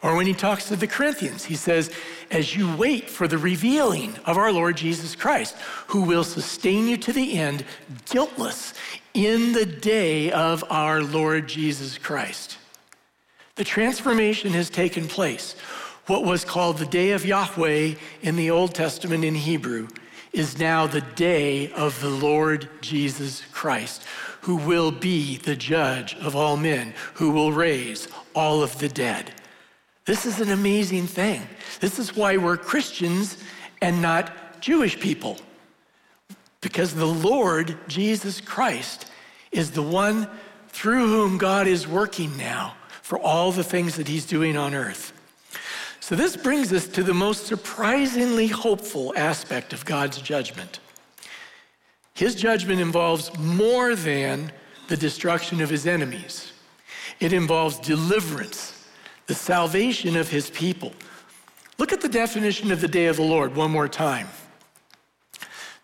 Or 0.03 0.17
when 0.17 0.27
he 0.27 0.35
talks 0.35 0.69
to 0.69 0.77
the 0.77 0.87
Corinthians, 0.87 1.45
he 1.45 1.57
says, 1.57 1.91
As 2.31 2.55
you 2.55 2.75
wait 2.77 3.11
for 3.11 3.27
the 3.27 3.39
revealing 3.39 4.15
of 4.27 4.37
our 4.37 4.53
Lord 4.53 4.77
Jesus 4.77 5.17
Christ, 5.17 5.57
who 5.89 6.03
will 6.03 6.23
sustain 6.23 6.87
you 6.87 6.97
to 6.99 7.13
the 7.13 7.37
end, 7.37 7.65
guiltless, 8.09 8.75
in 9.15 9.53
the 9.53 9.67
day 9.67 10.31
of 10.31 10.63
our 10.71 11.03
Lord 11.03 11.49
Jesus 11.49 11.99
Christ. 11.99 12.59
The 13.59 13.65
transformation 13.65 14.53
has 14.53 14.71
taken 14.71 15.09
place. 15.09 15.57
What 16.07 16.23
was 16.23 16.45
called 16.45 16.79
the 16.79 16.87
day 16.87 17.11
of 17.11 17.27
Yahweh 17.27 17.97
in 18.23 18.37
the 18.37 18.53
Old 18.53 18.73
Testament 18.73 19.25
in 19.25 19.35
Hebrew 19.35 19.89
is 20.33 20.61
now 20.61 20.87
the 20.87 21.01
day 21.01 21.73
of 21.73 22.01
the 22.01 22.09
Lord 22.09 22.69
Jesus 22.81 23.43
Christ, 23.51 24.05
who 24.43 24.55
will 24.55 24.93
be 24.93 25.39
the 25.39 25.57
judge 25.57 26.15
of 26.19 26.37
all 26.37 26.57
men, 26.57 26.95
who 27.15 27.33
will 27.33 27.51
raise 27.51 28.07
all 28.33 28.63
of 28.63 28.79
the 28.79 28.89
dead. 28.89 29.33
This 30.05 30.25
is 30.25 30.41
an 30.41 30.51
amazing 30.51 31.09
thing. 31.09 31.43
This 31.81 31.99
is 31.99 32.15
why 32.15 32.37
we're 32.37 32.59
Christians 32.59 33.39
and 33.83 34.01
not 34.01 34.61
Jewish 34.61 35.01
people. 35.01 35.37
Because 36.61 36.95
the 36.95 37.07
Lord 37.07 37.77
Jesus 37.89 38.41
Christ 38.41 39.11
is 39.51 39.73
the 39.73 39.83
one 39.83 40.29
through 40.69 41.09
whom 41.09 41.39
God 41.39 41.67
is 41.67 41.89
working 41.89 42.37
now 42.37 42.77
for 43.09 43.19
all 43.19 43.53
the 43.53 43.65
things 43.65 43.97
that 43.97 44.07
he's 44.07 44.27
doing 44.27 44.55
on 44.55 44.75
earth. 44.75 45.15
So, 45.99 46.15
this 46.15 46.37
brings 46.37 46.75
us 46.75 46.87
to 46.89 47.03
the 47.03 47.15
most 47.15 47.47
surprisingly 47.47 48.49
hopeful 48.49 49.15
aspect 49.17 49.73
of 49.73 49.87
God's 49.87 50.21
judgment. 50.21 50.81
His 52.13 52.35
judgment 52.35 52.83
involves 52.83 53.35
more 53.39 53.95
than 53.95 54.53
the 54.89 54.97
destruction 54.99 55.63
of 55.63 55.71
his 55.71 55.87
enemies, 55.87 56.53
it 57.19 57.33
involves 57.33 57.79
deliverance 57.79 58.87
the 59.27 59.35
salvation 59.35 60.15
of 60.15 60.29
his 60.29 60.51
people. 60.51 60.93
Look 61.79 61.95
at 61.95 62.03
the 62.03 62.11
definition 62.11 62.71
of 62.73 62.83
the 62.83 62.89
day 62.89 63.07
of 63.07 63.17
the 63.17 63.23
Lord 63.23 63.57
one 63.57 63.71
more 63.71 63.89
time. 63.89 64.29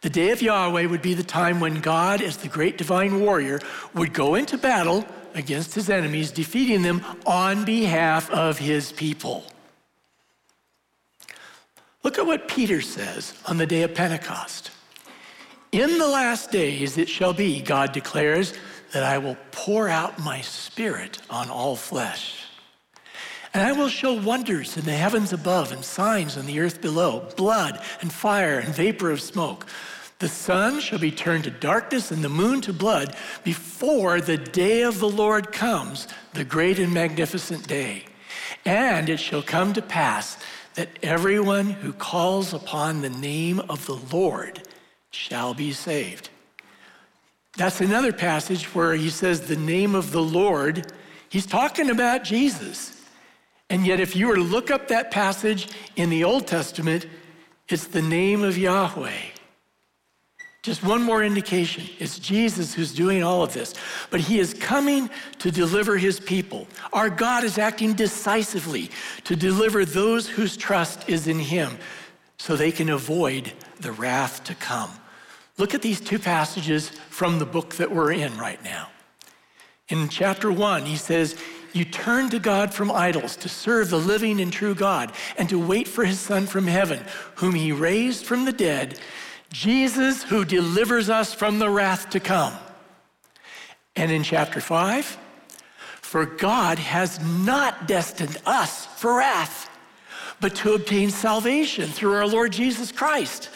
The 0.03 0.11
day 0.11 0.31
of 0.31 0.43
Yahweh 0.43 0.85
would 0.85 1.01
be 1.01 1.15
the 1.15 1.23
time 1.23 1.59
when 1.59 1.81
God, 1.81 2.21
as 2.21 2.37
the 2.37 2.49
great 2.49 2.77
divine 2.77 3.23
warrior, 3.23 3.61
would 3.95 4.13
go 4.13 4.35
into 4.35 4.59
battle 4.59 5.07
against 5.35 5.75
his 5.75 5.91
enemies, 5.91 6.31
defeating 6.31 6.83
them 6.83 7.05
on 7.27 7.65
behalf 7.65 8.31
of 8.31 8.59
his 8.59 8.93
people. 8.93 9.45
Look 12.03 12.19
at 12.19 12.27
what 12.27 12.49
Peter 12.49 12.81
says 12.81 13.35
on 13.47 13.59
the 13.59 13.67
day 13.67 13.83
of 13.83 13.95
Pentecost. 13.95 14.71
In 15.73 15.99
the 15.99 16.07
last 16.07 16.51
days 16.51 16.99
it 16.99 17.09
shall 17.09 17.33
be, 17.33 17.61
God 17.61 17.93
declares, 17.93 18.55
that 18.93 19.03
I 19.03 19.19
will 19.19 19.37
pour 19.51 19.89
out 19.89 20.19
my 20.21 20.41
spirit 20.41 21.19
on 21.29 21.51
all 21.51 21.75
flesh. 21.75 22.45
And 23.53 23.63
I 23.63 23.73
will 23.73 23.89
show 23.89 24.13
wonders 24.13 24.77
in 24.77 24.85
the 24.85 24.93
heavens 24.93 25.33
above 25.33 25.73
and 25.73 25.85
signs 25.85 26.37
on 26.37 26.47
the 26.47 26.61
earth 26.61 26.81
below 26.81 27.29
blood 27.37 27.81
and 28.01 28.13
fire 28.13 28.59
and 28.59 28.75
vapor 28.75 29.11
of 29.11 29.21
smoke. 29.21 29.67
The 30.25 30.31
sun 30.31 30.81
shall 30.81 30.99
be 30.99 31.11
turned 31.11 31.45
to 31.45 31.51
darkness 31.51 32.11
and 32.11 32.25
the 32.25 32.31
moon 32.31 32.63
to 32.63 32.73
blood 32.73 33.15
before 33.43 34.23
the 34.23 34.39
day 34.39 34.81
of 34.81 34.99
the 34.99 35.07
Lord 35.07 35.53
comes, 35.53 36.09
the 36.33 36.47
great 36.47 36.79
and 36.79 36.95
magnificent 36.95 37.69
day. 37.69 38.07
And 38.65 39.11
it 39.11 39.19
shall 39.21 39.43
come 39.43 39.75
to 39.75 39.83
pass 39.83 40.39
that 40.77 40.89
everyone 41.03 41.67
who 41.67 41.93
calls 41.93 42.55
upon 42.55 43.03
the 43.03 43.11
name 43.11 43.61
of 43.69 43.85
the 43.85 43.97
Lord 44.17 44.63
shall 45.11 45.53
be 45.53 45.73
saved. 45.73 46.31
That's 47.59 47.83
another 47.83 48.15
passage 48.15 48.75
where 48.75 48.95
he 48.95 49.11
says 49.11 49.43
the 49.43 49.57
name 49.57 49.95
of 49.95 50.11
the 50.11 50.23
Lord. 50.23 50.91
He's 51.29 51.45
talking 51.45 51.91
about 51.91 52.25
Jesus. 52.25 52.99
And 53.69 53.87
yet, 53.87 54.01
if 54.01 54.17
you 54.17 54.29
were 54.29 54.37
to 54.37 54.41
look 54.41 54.71
up 54.71 54.89
that 54.89 55.11
passage 55.11 55.69
in 55.97 56.09
the 56.09 56.25
Old 56.25 56.47
Testament, 56.47 57.07
it's 57.69 57.89
the 57.89 58.01
name 58.01 58.43
of 58.43 58.57
Yahweh. 58.57 59.34
Just 60.65 60.83
one 60.83 61.03
more 61.03 61.23
indication. 61.23 61.85
It's 61.99 62.19
Jesus 62.19 62.73
who's 62.73 62.95
doing 62.95 63.23
all 63.23 63.43
of 63.43 63.53
this. 63.53 63.75
But 64.09 64.21
he 64.21 64.39
is 64.39 64.55
coming 64.55 65.11
to 65.41 65.51
deliver 65.51 65.99
his 65.99 66.19
people. 66.19 66.67
Our 66.91 67.11
God 67.11 67.45
is 67.45 67.59
acting 67.59 67.93
decisively 67.93 68.91
to 69.25 69.37
deliver 69.37 69.85
those 69.85 70.27
whose 70.27 70.57
trust 70.57 71.07
is 71.07 71.29
in 71.29 71.39
him 71.39 71.77
so 72.39 72.57
they 72.57 72.73
can 72.73 72.89
avoid 72.89 73.53
the 73.81 73.93
wrath 73.93 74.43
to 74.45 74.55
come. 74.55 74.91
Look 75.59 75.75
at 75.75 75.83
these 75.83 76.01
two 76.01 76.19
passages 76.19 76.89
from 77.11 77.39
the 77.39 77.45
book 77.45 77.75
that 77.75 77.91
we're 77.91 78.13
in 78.13 78.35
right 78.39 78.65
now. 78.65 78.89
In 79.89 80.09
chapter 80.09 80.51
one, 80.51 80.87
he 80.87 80.97
says, 80.97 81.37
you 81.75 81.85
turn 81.85 82.31
to 82.31 82.39
God 82.39 82.73
from 82.73 82.91
idols 82.91 83.37
to 83.37 83.51
serve 83.51 83.91
the 83.91 83.99
living 83.99 84.41
and 84.41 84.51
true 84.51 84.75
God 84.75 85.13
and 85.37 85.47
to 85.51 85.59
wait 85.59 85.89
for 85.89 86.07
his 86.07 86.21
Son 86.21 86.47
from 86.47 86.69
heaven, 86.69 87.05
whom 87.35 87.55
he 87.55 87.71
raised 87.71 88.25
from 88.25 88.47
the 88.47 88.53
dead, 88.53 88.99
Jesus, 89.55 90.25
who 90.25 90.45
delivers 90.45 91.09
us 91.09 91.33
from 91.33 91.61
the 91.61 91.71
wrath 91.71 92.11
to 92.11 92.19
come. 92.19 92.53
And 93.95 94.11
in 94.11 94.25
chapter 94.25 94.61
5, 94.61 95.17
for 96.03 96.27
God 96.27 96.81
has 96.81 97.21
not 97.21 97.87
destined 97.87 98.37
us 98.45 98.87
for 98.87 99.19
wrath, 99.19 99.71
but 100.41 100.57
to 100.57 100.75
obtain 100.75 101.11
salvation 101.11 101.89
through 101.89 102.15
our 102.15 102.27
Lord 102.27 102.51
Jesus 102.51 102.91
Christ. 102.91 103.49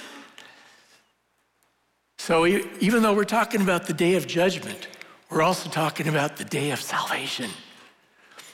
So 2.19 2.47
even 2.47 3.03
though 3.03 3.15
we're 3.15 3.25
talking 3.25 3.61
about 3.61 3.87
the 3.87 3.93
day 3.93 4.15
of 4.15 4.29
judgment, 4.29 4.87
we're 5.31 5.43
also 5.43 5.69
talking 5.69 6.07
about 6.07 6.37
the 6.37 6.45
day 6.45 6.71
of 6.71 6.81
salvation. 6.81 7.51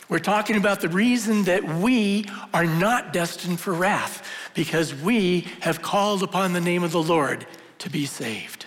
We're 0.08 0.18
talking 0.18 0.56
about 0.56 0.80
the 0.80 0.88
reason 0.88 1.44
that 1.44 1.64
we 1.64 2.26
are 2.52 2.66
not 2.66 3.12
destined 3.12 3.58
for 3.60 3.72
wrath, 3.72 4.26
because 4.54 4.94
we 4.94 5.46
have 5.60 5.82
called 5.82 6.22
upon 6.22 6.52
the 6.52 6.60
name 6.60 6.82
of 6.82 6.92
the 6.92 7.02
Lord 7.02 7.46
to 7.78 7.90
be 7.90 8.06
saved. 8.06 8.66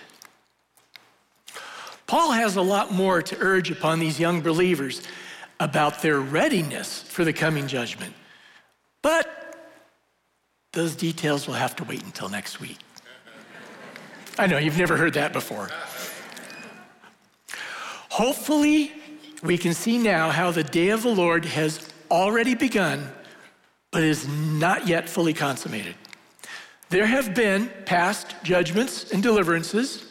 Paul 2.06 2.32
has 2.32 2.56
a 2.56 2.62
lot 2.62 2.92
more 2.92 3.22
to 3.22 3.36
urge 3.38 3.70
upon 3.70 4.00
these 4.00 4.18
young 4.18 4.40
believers 4.40 5.02
about 5.60 6.02
their 6.02 6.20
readiness 6.20 7.02
for 7.02 7.24
the 7.24 7.32
coming 7.32 7.66
judgment. 7.66 8.14
But 9.02 9.28
those 10.72 10.96
details 10.96 11.46
will 11.46 11.54
have 11.54 11.76
to 11.76 11.84
wait 11.84 12.02
until 12.02 12.28
next 12.28 12.60
week. 12.60 12.78
I 14.38 14.46
know 14.46 14.58
you've 14.58 14.78
never 14.78 14.96
heard 14.96 15.14
that 15.14 15.32
before. 15.32 15.68
Hopefully, 18.08 18.92
we 19.42 19.56
can 19.58 19.74
see 19.74 19.98
now 19.98 20.30
how 20.30 20.50
the 20.50 20.64
day 20.64 20.88
of 20.88 21.02
the 21.02 21.14
Lord 21.14 21.44
has 21.44 21.88
already 22.10 22.54
begun, 22.54 23.10
but 23.90 24.02
is 24.02 24.26
not 24.26 24.86
yet 24.86 25.08
fully 25.08 25.34
consummated. 25.34 25.94
There 26.90 27.06
have 27.06 27.34
been 27.34 27.70
past 27.84 28.34
judgments 28.42 29.12
and 29.12 29.22
deliverances, 29.22 30.04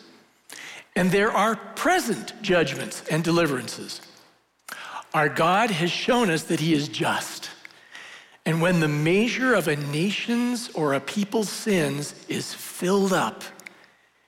and 0.96 1.12
there 1.12 1.32
are 1.32 1.56
present 1.56 2.34
judgments 2.42 3.04
and 3.10 3.24
deliverances. 3.24 4.02
Our 5.14 5.30
God 5.30 5.72
has 5.72 5.92
shown 5.92 6.30
us 6.30 6.44
that 6.44 6.60
He 6.60 6.74
is 6.74 6.88
just. 6.88 7.50
And 8.46 8.62
when 8.62 8.80
the 8.80 8.88
measure 8.88 9.54
of 9.54 9.68
a 9.68 9.76
nation's 9.76 10.70
or 10.70 10.94
a 10.94 11.00
people's 11.00 11.50
sins 11.50 12.16
is 12.30 12.54
filled 12.54 13.12
up, 13.12 13.44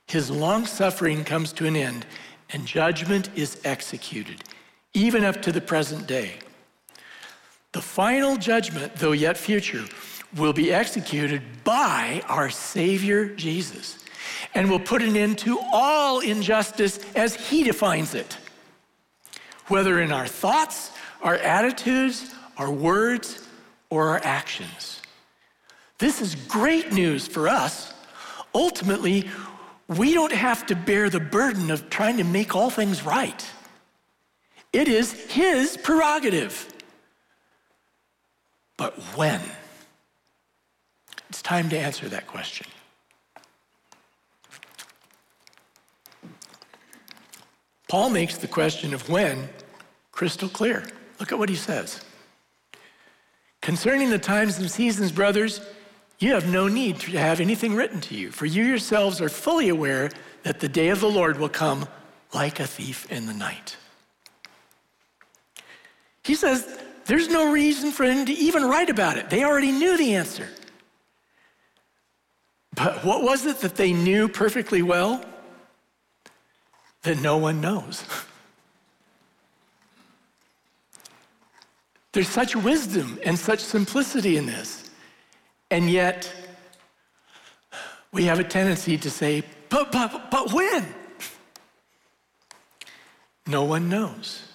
His 0.07 0.29
long 0.29 0.65
suffering 0.65 1.23
comes 1.23 1.53
to 1.53 1.65
an 1.67 1.75
end 1.75 2.05
and 2.51 2.65
judgment 2.65 3.29
is 3.35 3.62
executed 3.63 4.43
even 4.93 5.23
up 5.23 5.41
to 5.43 5.52
the 5.52 5.62
present 5.62 6.08
day. 6.08 6.34
The 7.71 7.82
final 7.82 8.38
judgment, 8.38 8.95
though 8.95 9.12
yet 9.12 9.38
future, 9.38 9.86
will 10.36 10.54
be 10.54 10.73
executed 10.73 11.41
by 11.63 12.23
our 12.28 12.49
Savior 12.49 13.30
Jesus 13.36 14.04
and 14.54 14.69
will 14.69 14.80
put 14.80 15.02
an 15.02 15.15
end 15.15 15.38
to 15.39 15.60
all 15.71 16.19
injustice 16.19 16.99
as 17.15 17.36
He 17.36 17.63
defines 17.63 18.15
it, 18.15 18.38
whether 19.67 19.99
in 20.02 20.12
our 20.12 20.28
thoughts, 20.28 20.91
our 21.21 21.36
attitudes, 21.36 22.34
our 22.58 22.71
words, 22.71 23.47
or 23.89 24.10
our 24.10 24.21
actions. 24.23 25.02
This 25.97 26.21
is 26.21 26.36
great 26.36 26.91
news 26.91 27.28
for 27.28 27.47
us. 27.47 27.93
Ultimately, 28.56 29.30
we 29.88 30.13
don't 30.13 30.32
have 30.32 30.65
to 30.67 30.75
bear 30.75 31.10
the 31.10 31.19
burden 31.19 31.71
of 31.71 31.89
trying 31.89 32.17
to 32.17 32.23
make 32.23 32.56
all 32.56 32.69
things 32.69 33.04
right. 33.04 33.45
It 34.71 34.88
is 34.88 35.13
his 35.32 35.77
prerogative. 35.77 36.71
But 38.77 38.93
when? 39.15 39.41
It's 41.29 41.41
time 41.41 41.69
to 41.69 41.77
answer 41.77 42.08
that 42.10 42.27
question. 42.27 42.67
Paul 47.88 48.12
makes 48.12 48.38
the 48.38 48.47
question 48.47 48.93
of 48.93 49.10
when 49.10 49.49
crystal 50.12 50.49
clear. 50.49 50.86
Look 51.19 51.32
at 51.32 51.39
what 51.39 51.49
he 51.49 51.55
says. 51.55 52.01
Concerning 53.62 54.10
the 54.10 54.19
times 54.19 54.58
and 54.58 54.69
seasons, 54.69 55.12
brothers, 55.12 55.60
you 56.19 56.34
have 56.34 56.51
no 56.51 56.67
need 56.67 56.99
to 56.99 57.17
have 57.17 57.39
anything 57.39 57.75
written 57.75 57.99
to 58.01 58.15
you, 58.15 58.32
for 58.32 58.45
you 58.45 58.63
yourselves 58.63 59.21
are 59.21 59.29
fully 59.29 59.69
aware 59.69 60.12
that 60.43 60.60
the 60.60 60.69
day 60.69 60.89
of 60.89 60.99
the 60.99 61.10
Lord 61.10 61.39
will 61.39 61.49
come 61.49 61.88
like 62.34 62.60
a 62.60 62.67
thief 62.67 63.12
in 63.12 63.25
the 63.25 63.34
night. 63.34 63.75
He 66.29 66.35
says 66.35 66.63
there's 67.05 67.27
no 67.27 67.51
reason 67.51 67.91
for 67.91 68.03
him 68.03 68.27
to 68.27 68.33
even 68.33 68.63
write 68.63 68.91
about 68.91 69.17
it. 69.17 69.31
They 69.31 69.43
already 69.43 69.71
knew 69.71 69.97
the 69.97 70.13
answer. 70.13 70.47
But 72.75 73.03
what 73.03 73.23
was 73.23 73.47
it 73.47 73.61
that 73.61 73.73
they 73.73 73.93
knew 73.93 74.27
perfectly 74.27 74.83
well? 74.83 75.25
That 77.01 77.19
no 77.19 77.37
one 77.37 77.61
knows. 77.61 78.03
There's 82.11 82.29
such 82.29 82.55
wisdom 82.55 83.17
and 83.25 83.39
such 83.39 83.61
simplicity 83.61 84.37
in 84.37 84.45
this. 84.45 84.91
And 85.71 85.89
yet, 85.89 86.31
we 88.11 88.25
have 88.25 88.39
a 88.39 88.43
tendency 88.43 88.99
to 88.99 89.09
say, 89.09 89.41
but, 89.69 89.91
but, 89.91 90.29
but 90.29 90.53
when? 90.53 90.85
No 93.47 93.63
one 93.63 93.89
knows. 93.89 94.48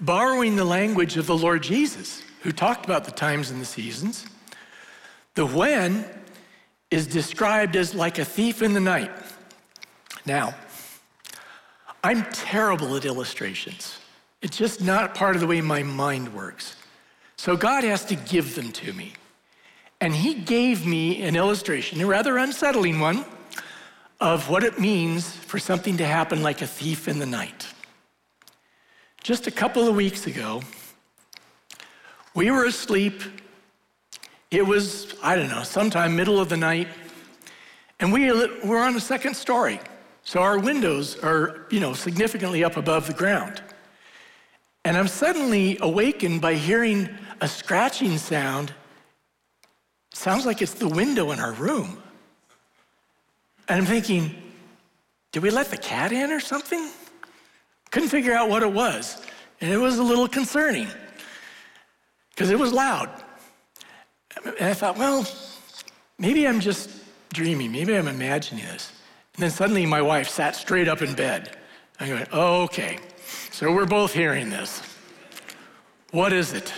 Borrowing 0.00 0.56
the 0.56 0.64
language 0.64 1.16
of 1.16 1.26
the 1.26 1.36
Lord 1.36 1.62
Jesus, 1.62 2.22
who 2.42 2.52
talked 2.52 2.84
about 2.84 3.04
the 3.04 3.10
times 3.10 3.50
and 3.50 3.60
the 3.60 3.66
seasons, 3.66 4.26
the 5.34 5.46
when 5.46 6.04
is 6.90 7.06
described 7.06 7.76
as 7.76 7.94
like 7.94 8.18
a 8.18 8.24
thief 8.24 8.62
in 8.62 8.72
the 8.72 8.80
night. 8.80 9.10
Now, 10.26 10.54
I'm 12.02 12.24
terrible 12.32 12.96
at 12.96 13.04
illustrations. 13.04 13.98
It's 14.42 14.56
just 14.56 14.82
not 14.82 15.14
part 15.14 15.34
of 15.34 15.40
the 15.40 15.46
way 15.46 15.60
my 15.60 15.82
mind 15.82 16.34
works. 16.34 16.76
So 17.36 17.56
God 17.56 17.82
has 17.82 18.04
to 18.06 18.14
give 18.14 18.54
them 18.54 18.72
to 18.72 18.92
me. 18.92 19.14
And 20.00 20.14
He 20.14 20.34
gave 20.34 20.86
me 20.86 21.22
an 21.22 21.34
illustration, 21.34 22.00
a 22.00 22.06
rather 22.06 22.36
unsettling 22.36 23.00
one, 23.00 23.24
of 24.20 24.48
what 24.48 24.62
it 24.62 24.78
means 24.78 25.34
for 25.34 25.58
something 25.58 25.96
to 25.96 26.06
happen 26.06 26.42
like 26.42 26.62
a 26.62 26.66
thief 26.66 27.08
in 27.08 27.18
the 27.18 27.26
night. 27.26 27.66
Just 29.24 29.46
a 29.46 29.50
couple 29.50 29.88
of 29.88 29.96
weeks 29.96 30.26
ago, 30.26 30.60
we 32.34 32.50
were 32.50 32.66
asleep. 32.66 33.22
It 34.50 34.66
was, 34.66 35.14
I 35.22 35.34
don't 35.34 35.48
know, 35.48 35.62
sometime 35.62 36.14
middle 36.14 36.38
of 36.38 36.50
the 36.50 36.58
night, 36.58 36.88
and 38.00 38.12
we 38.12 38.30
were 38.30 38.76
on 38.76 38.92
the 38.92 39.00
second 39.00 39.34
story. 39.34 39.80
So 40.24 40.42
our 40.42 40.58
windows 40.58 41.18
are, 41.20 41.66
you 41.70 41.80
know, 41.80 41.94
significantly 41.94 42.64
up 42.64 42.76
above 42.76 43.06
the 43.06 43.14
ground. 43.14 43.62
And 44.84 44.94
I'm 44.94 45.08
suddenly 45.08 45.78
awakened 45.80 46.42
by 46.42 46.56
hearing 46.56 47.08
a 47.40 47.48
scratching 47.48 48.18
sound. 48.18 48.74
sounds 50.12 50.44
like 50.44 50.60
it's 50.60 50.74
the 50.74 50.88
window 50.88 51.30
in 51.30 51.40
our 51.40 51.52
room. 51.52 51.96
And 53.70 53.80
I'm 53.80 53.86
thinking, 53.86 54.34
did 55.32 55.42
we 55.42 55.48
let 55.48 55.70
the 55.70 55.78
cat 55.78 56.12
in 56.12 56.30
or 56.30 56.40
something? 56.40 56.90
Couldn't 57.94 58.08
figure 58.08 58.34
out 58.34 58.50
what 58.50 58.64
it 58.64 58.72
was. 58.72 59.24
And 59.60 59.72
it 59.72 59.76
was 59.76 60.00
a 60.00 60.02
little 60.02 60.26
concerning 60.26 60.88
because 62.30 62.50
it 62.50 62.58
was 62.58 62.72
loud. 62.72 63.08
And 64.44 64.66
I 64.66 64.74
thought, 64.74 64.98
well, 64.98 65.24
maybe 66.18 66.48
I'm 66.48 66.58
just 66.58 66.90
dreaming. 67.32 67.70
Maybe 67.70 67.96
I'm 67.96 68.08
imagining 68.08 68.64
this. 68.64 68.90
And 69.36 69.44
then 69.44 69.50
suddenly 69.52 69.86
my 69.86 70.02
wife 70.02 70.28
sat 70.28 70.56
straight 70.56 70.88
up 70.88 71.02
in 71.02 71.14
bed. 71.14 71.56
I 72.00 72.12
went, 72.12 72.28
oh, 72.32 72.62
okay. 72.64 72.98
So 73.52 73.72
we're 73.72 73.86
both 73.86 74.12
hearing 74.12 74.50
this. 74.50 74.82
What 76.10 76.32
is 76.32 76.52
it? 76.52 76.74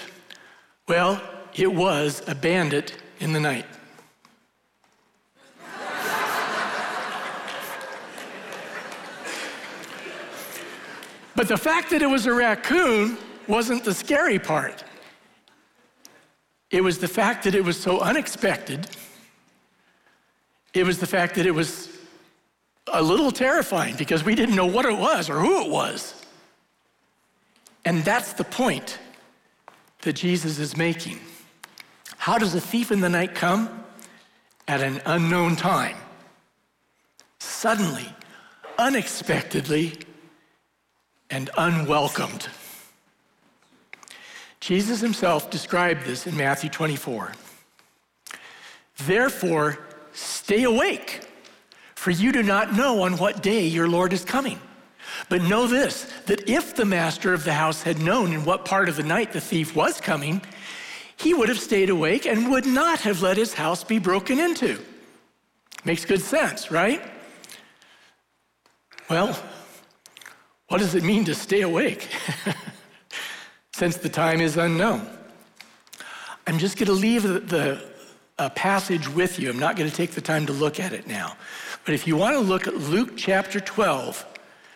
Well, 0.87 1.23
it 1.55 1.73
was 1.73 2.23
a 2.29 2.35
bandit 2.35 2.95
in 3.21 3.33
the 3.33 3.41
night. 3.41 3.65
But 11.37 11.49
the 11.49 11.57
fact 11.57 11.91
that 11.91 12.03
it 12.03 12.07
was 12.07 12.27
a 12.27 12.33
raccoon 12.33 13.19
wasn't 13.47 13.85
the 13.85 13.95
scary 13.95 14.39
part. 14.39 14.83
It 16.71 16.83
was 16.83 16.99
the 16.99 17.09
fact 17.09 17.45
that 17.45 17.55
it 17.55 17.65
was 17.65 17.79
so 17.79 18.01
unexpected. 18.01 18.89
It 20.75 20.85
was 20.85 20.99
the 20.99 21.07
fact 21.07 21.37
that 21.37 21.47
it 21.47 21.53
was 21.53 21.89
a 22.93 23.03
little 23.03 23.31
terrifying 23.31 23.97
because 23.97 24.25
we 24.25 24.35
didn't 24.35 24.57
know 24.57 24.67
what 24.67 24.85
it 24.85 24.97
was 24.97 25.31
or 25.31 25.39
who 25.39 25.63
it 25.63 25.71
was. 25.71 26.25
And 27.85 28.05
that's 28.05 28.33
the 28.33 28.45
point 28.45 28.99
that 30.03 30.15
Jesus 30.15 30.59
is 30.59 30.77
making. 30.77 31.21
How 32.17 32.39
does 32.39 32.55
a 32.55 32.61
thief 32.61 32.91
in 32.91 33.01
the 33.01 33.09
night 33.09 33.35
come? 33.35 33.85
At 34.67 34.81
an 34.81 35.01
unknown 35.07 35.55
time. 35.55 35.97
Suddenly, 37.39 38.09
unexpectedly, 38.79 39.93
and 41.31 41.51
unwelcomed. 41.57 42.49
Jesus 44.61 45.01
himself 45.01 45.51
described 45.51 46.05
this 46.05 46.27
in 46.27 46.37
Matthew 46.37 46.71
24. 46.71 47.33
Therefore, 48.99 49.79
stay 50.13 50.65
awake 50.65 51.27
for 52.07 52.13
you 52.13 52.31
do 52.31 52.45
not 52.45 52.77
know 52.77 53.03
on 53.03 53.19
what 53.19 53.43
day 53.43 53.67
your 53.67 53.89
Lord 53.89 54.13
is 54.13 54.25
coming. 54.25 54.61
But 55.29 55.43
know 55.43 55.67
this 55.67 56.05
that 56.27 56.49
if 56.49 56.77
the 56.77 56.85
master 56.85 57.35
of 57.35 57.43
the 57.43 57.53
house 57.53 57.83
had 57.83 57.99
known 57.99 58.33
in 58.33 58.45
what 58.45 58.65
part 58.65 58.89
of 58.89 58.95
the 58.95 59.03
night 59.03 59.33
the 59.33 59.41
thief 59.41 59.75
was 59.75 60.01
coming, 60.01 60.41
he 61.17 61.35
would 61.35 61.49
have 61.49 61.59
stayed 61.59 61.91
awake 61.91 62.25
and 62.25 62.49
would 62.53 62.65
not 62.65 63.01
have 63.01 63.23
let 63.23 63.37
his 63.37 63.55
house 63.55 63.83
be 63.83 63.99
broken 63.99 64.39
into. 64.39 64.79
Makes 65.85 66.05
good 66.05 66.21
sense, 66.21 66.71
right? 66.71 67.03
Well, 69.11 69.37
what 70.69 70.79
does 70.79 70.95
it 70.95 71.05
mean 71.05 71.25
to 71.27 71.35
stay 71.35 71.63
awake? 71.63 72.09
Since 73.73 73.99
the 73.99 74.09
time 74.09 74.41
is 74.41 74.57
unknown. 74.57 75.07
I'm 76.47 76.59
just 76.59 76.79
going 76.79 76.87
to 76.87 76.93
leave 76.93 77.23
the, 77.23 77.41
the 77.41 77.85
uh, 78.39 78.49
passage 78.51 79.09
with 79.09 79.39
you. 79.39 79.51
I'm 79.51 79.59
not 79.59 79.77
going 79.77 79.89
to 79.89 79.95
take 79.95 80.13
the 80.13 80.21
time 80.21 80.47
to 80.47 80.53
look 80.53 80.79
at 80.81 80.93
it 80.93 81.07
now. 81.07 81.37
But 81.85 81.95
if 81.95 82.07
you 82.07 82.17
want 82.17 82.35
to 82.35 82.41
look 82.41 82.67
at 82.67 82.77
Luke 82.77 83.13
chapter 83.17 83.61
12, 83.61 84.25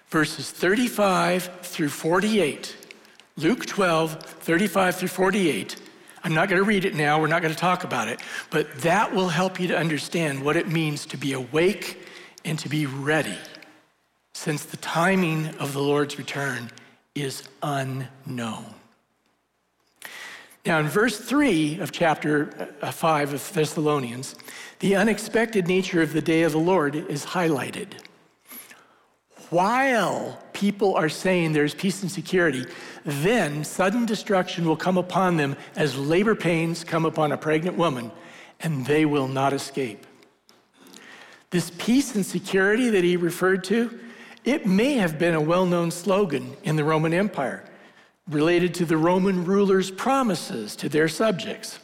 verses 0.08 0.50
35 0.50 1.50
through 1.62 1.88
48, 1.88 2.76
Luke 3.36 3.66
12, 3.66 4.22
35 4.22 4.96
through 4.96 5.08
48, 5.08 5.76
I'm 6.22 6.34
not 6.34 6.48
going 6.48 6.60
to 6.60 6.66
read 6.66 6.84
it 6.84 6.94
now, 6.94 7.20
we're 7.20 7.28
not 7.28 7.42
going 7.42 7.54
to 7.54 7.58
talk 7.58 7.84
about 7.84 8.08
it, 8.08 8.20
but 8.50 8.72
that 8.82 9.14
will 9.14 9.28
help 9.28 9.58
you 9.58 9.68
to 9.68 9.76
understand 9.76 10.42
what 10.42 10.56
it 10.56 10.68
means 10.68 11.06
to 11.06 11.16
be 11.16 11.32
awake 11.32 12.06
and 12.44 12.58
to 12.58 12.68
be 12.68 12.86
ready, 12.86 13.36
since 14.40 14.64
the 14.64 14.78
timing 14.78 15.48
of 15.56 15.74
the 15.74 15.82
Lord's 15.82 16.16
return 16.16 16.70
is 17.14 17.42
unknown. 17.62 18.64
Now, 20.64 20.78
in 20.78 20.88
verse 20.88 21.18
3 21.18 21.78
of 21.80 21.92
chapter 21.92 22.70
uh, 22.80 22.90
5 22.90 23.34
of 23.34 23.52
Thessalonians, 23.52 24.36
the 24.78 24.96
unexpected 24.96 25.68
nature 25.68 26.00
of 26.00 26.14
the 26.14 26.22
day 26.22 26.40
of 26.40 26.52
the 26.52 26.58
Lord 26.58 26.96
is 26.96 27.26
highlighted. 27.26 27.88
While 29.50 30.42
people 30.54 30.94
are 30.94 31.10
saying 31.10 31.52
there's 31.52 31.74
peace 31.74 32.00
and 32.00 32.10
security, 32.10 32.64
then 33.04 33.62
sudden 33.62 34.06
destruction 34.06 34.64
will 34.64 34.74
come 34.74 34.96
upon 34.96 35.36
them 35.36 35.54
as 35.76 35.98
labor 35.98 36.34
pains 36.34 36.82
come 36.82 37.04
upon 37.04 37.30
a 37.30 37.36
pregnant 37.36 37.76
woman, 37.76 38.10
and 38.60 38.86
they 38.86 39.04
will 39.04 39.28
not 39.28 39.52
escape. 39.52 40.06
This 41.50 41.70
peace 41.76 42.14
and 42.14 42.24
security 42.24 42.88
that 42.88 43.04
he 43.04 43.18
referred 43.18 43.64
to, 43.64 44.00
it 44.44 44.66
may 44.66 44.94
have 44.94 45.18
been 45.18 45.34
a 45.34 45.40
well 45.40 45.66
known 45.66 45.90
slogan 45.90 46.56
in 46.62 46.76
the 46.76 46.84
Roman 46.84 47.12
Empire 47.12 47.64
related 48.28 48.74
to 48.74 48.84
the 48.84 48.96
Roman 48.96 49.44
rulers' 49.44 49.90
promises 49.90 50.76
to 50.76 50.88
their 50.88 51.08
subjects. 51.08 51.78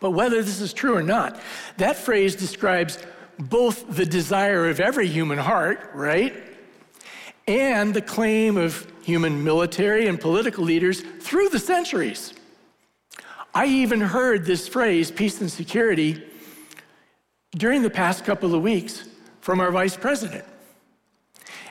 But 0.00 0.10
whether 0.10 0.42
this 0.42 0.60
is 0.60 0.72
true 0.72 0.94
or 0.94 1.02
not, 1.02 1.40
that 1.78 1.96
phrase 1.96 2.36
describes 2.36 2.98
both 3.38 3.84
the 3.88 4.06
desire 4.06 4.68
of 4.68 4.80
every 4.80 5.08
human 5.08 5.38
heart, 5.38 5.90
right? 5.94 6.34
And 7.46 7.94
the 7.94 8.02
claim 8.02 8.56
of 8.56 8.86
human 9.02 9.44
military 9.44 10.06
and 10.06 10.20
political 10.20 10.64
leaders 10.64 11.00
through 11.00 11.48
the 11.48 11.58
centuries. 11.58 12.34
I 13.54 13.66
even 13.66 14.00
heard 14.00 14.44
this 14.44 14.68
phrase, 14.68 15.10
peace 15.10 15.40
and 15.40 15.50
security, 15.50 16.22
during 17.56 17.82
the 17.82 17.90
past 17.90 18.24
couple 18.24 18.54
of 18.54 18.62
weeks 18.62 19.08
from 19.40 19.60
our 19.60 19.70
vice 19.70 19.96
president. 19.96 20.44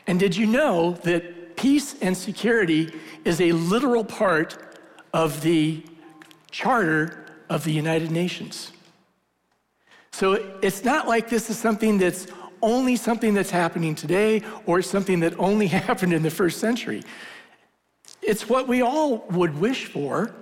And 0.08 0.20
did 0.20 0.36
you 0.36 0.46
know 0.46 0.94
that 1.04 1.56
peace 1.56 1.96
and 2.02 2.16
security 2.16 2.94
is 3.24 3.42
a 3.42 3.52
literal 3.52 4.04
part 4.04 4.78
of 5.14 5.42
the 5.42 5.84
charter 6.52 7.26
of 7.50 7.64
the 7.64 7.72
United 7.72 8.12
Nations. 8.12 8.72
So 10.12 10.34
it's 10.62 10.84
not 10.84 11.08
like 11.08 11.30
this 11.30 11.50
is 11.50 11.58
something 11.58 11.98
that's 11.98 12.28
only 12.62 12.96
something 12.96 13.34
that's 13.34 13.50
happening 13.50 13.96
today 13.96 14.42
or 14.66 14.82
something 14.82 15.20
that 15.20 15.38
only 15.38 15.68
happened 15.82 16.14
in 16.14 16.24
the 16.24 16.30
first 16.30 16.60
century. 16.60 17.04
It's 18.22 18.50
what 18.50 18.68
we 18.68 18.82
all 18.82 19.26
would 19.32 19.60
wish 19.60 19.86
for. 19.86 20.34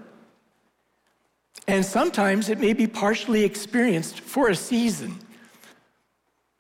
And 1.68 1.86
sometimes 1.86 2.50
it 2.50 2.60
may 2.60 2.74
be 2.74 2.88
partially 2.88 3.44
experienced 3.44 4.20
for 4.20 4.50
a 4.50 4.56
season, 4.56 5.20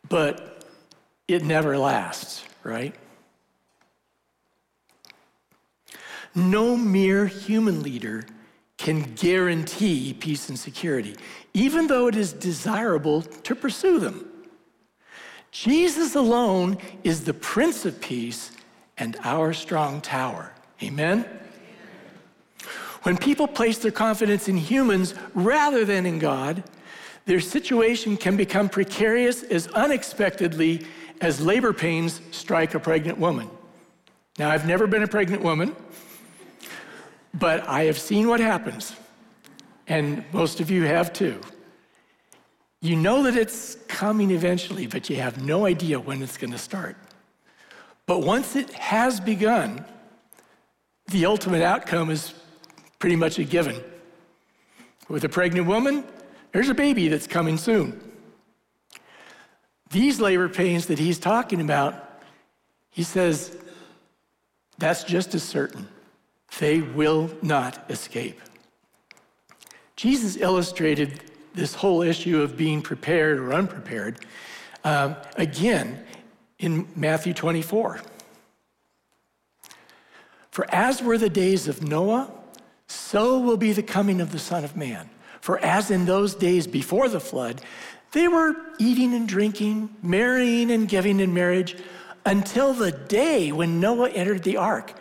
but 0.07 0.65
it 1.27 1.43
never 1.43 1.77
lasts, 1.77 2.43
right? 2.63 2.95
No 6.35 6.75
mere 6.75 7.27
human 7.27 7.83
leader 7.83 8.25
can 8.77 9.01
guarantee 9.15 10.13
peace 10.13 10.49
and 10.49 10.57
security, 10.57 11.15
even 11.53 11.87
though 11.87 12.07
it 12.07 12.15
is 12.15 12.33
desirable 12.33 13.21
to 13.21 13.55
pursue 13.55 13.99
them. 13.99 14.29
Jesus 15.51 16.15
alone 16.15 16.77
is 17.03 17.23
the 17.23 17.33
Prince 17.33 17.85
of 17.85 18.01
Peace 18.01 18.51
and 18.97 19.15
our 19.23 19.53
strong 19.53 20.01
tower. 20.01 20.51
Amen? 20.81 21.25
When 23.03 23.17
people 23.17 23.47
place 23.47 23.77
their 23.77 23.91
confidence 23.91 24.47
in 24.47 24.57
humans 24.57 25.13
rather 25.35 25.85
than 25.85 26.05
in 26.05 26.19
God, 26.19 26.63
their 27.25 27.39
situation 27.39 28.17
can 28.17 28.35
become 28.35 28.67
precarious 28.67 29.43
as 29.43 29.67
unexpectedly 29.67 30.85
as 31.21 31.41
labor 31.41 31.73
pains 31.73 32.21
strike 32.31 32.73
a 32.73 32.79
pregnant 32.79 33.17
woman. 33.17 33.49
Now, 34.37 34.49
I've 34.49 34.67
never 34.67 34.87
been 34.87 35.03
a 35.03 35.07
pregnant 35.07 35.43
woman, 35.43 35.75
But 37.33 37.67
I 37.67 37.85
have 37.85 37.97
seen 37.97 38.27
what 38.27 38.39
happens, 38.39 38.95
and 39.87 40.23
most 40.31 40.59
of 40.59 40.69
you 40.69 40.83
have 40.83 41.11
too. 41.11 41.39
You 42.81 42.95
know 42.95 43.23
that 43.23 43.35
it's 43.35 43.75
coming 43.87 44.31
eventually, 44.31 44.87
but 44.87 45.09
you 45.09 45.15
have 45.15 45.43
no 45.43 45.65
idea 45.65 45.99
when 45.99 46.21
it's 46.21 46.37
going 46.37 46.51
to 46.51 46.59
start. 46.59 46.95
But 48.05 48.19
once 48.19 48.55
it 48.55 48.69
has 48.73 49.19
begun, 49.19 49.83
the 51.07 51.25
ultimate 51.25 51.63
outcome 51.63 52.11
is 52.11 52.33
pretty 52.99 53.15
much 53.15 53.39
a 53.39 53.43
given. 53.43 53.81
With 55.07 55.23
a 55.23 55.29
pregnant 55.29 55.67
woman, 55.67 56.03
there's 56.51 56.69
a 56.69 56.73
baby 56.73 57.07
that's 57.07 57.27
coming 57.27 57.57
soon. 57.57 57.99
These 59.93 60.19
labor 60.19 60.49
pains 60.49 60.87
that 60.87 60.97
he's 60.97 61.19
talking 61.19 61.61
about, 61.61 62.19
he 62.89 63.03
says, 63.03 63.55
that's 64.79 65.03
just 65.03 65.35
as 65.35 65.43
certain. 65.43 65.87
They 66.57 66.81
will 66.81 67.29
not 67.43 67.85
escape. 67.89 68.41
Jesus 69.95 70.35
illustrated 70.35 71.21
this 71.53 71.75
whole 71.75 72.01
issue 72.01 72.41
of 72.41 72.57
being 72.57 72.81
prepared 72.81 73.37
or 73.37 73.53
unprepared 73.53 74.25
um, 74.83 75.15
again 75.35 76.03
in 76.57 76.87
Matthew 76.95 77.35
24. 77.35 78.01
For 80.49 80.65
as 80.73 81.03
were 81.03 81.19
the 81.19 81.29
days 81.29 81.67
of 81.67 81.83
Noah, 81.83 82.31
so 82.87 83.39
will 83.39 83.57
be 83.57 83.73
the 83.73 83.83
coming 83.83 84.21
of 84.21 84.31
the 84.31 84.39
Son 84.39 84.63
of 84.63 84.75
Man. 84.75 85.11
For 85.39 85.59
as 85.59 85.91
in 85.91 86.05
those 86.05 86.33
days 86.33 86.67
before 86.67 87.09
the 87.09 87.19
flood, 87.19 87.61
they 88.13 88.27
were 88.27 88.55
eating 88.79 89.13
and 89.13 89.27
drinking, 89.27 89.89
marrying 90.01 90.71
and 90.71 90.87
giving 90.87 91.19
in 91.19 91.33
marriage 91.33 91.75
until 92.25 92.73
the 92.73 92.91
day 92.91 93.51
when 93.51 93.79
Noah 93.79 94.09
entered 94.11 94.43
the 94.43 94.57
ark. 94.57 94.93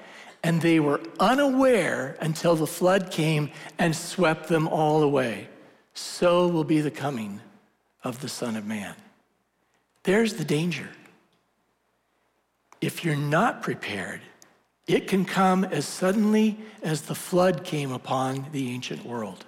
And 0.42 0.60
they 0.60 0.80
were 0.80 1.00
unaware 1.20 2.16
until 2.20 2.56
the 2.56 2.66
flood 2.66 3.12
came 3.12 3.50
and 3.78 3.94
swept 3.94 4.48
them 4.48 4.66
all 4.66 5.02
away. 5.02 5.48
So 5.94 6.48
will 6.48 6.64
be 6.64 6.80
the 6.80 6.90
coming 6.90 7.40
of 8.02 8.20
the 8.20 8.28
Son 8.28 8.56
of 8.56 8.66
Man. 8.66 8.94
There's 10.02 10.34
the 10.34 10.44
danger. 10.44 10.88
If 12.80 13.04
you're 13.04 13.14
not 13.14 13.62
prepared, 13.62 14.20
it 14.88 15.06
can 15.06 15.24
come 15.24 15.64
as 15.64 15.86
suddenly 15.86 16.58
as 16.82 17.02
the 17.02 17.14
flood 17.14 17.62
came 17.62 17.92
upon 17.92 18.46
the 18.50 18.70
ancient 18.70 19.04
world. 19.04 19.44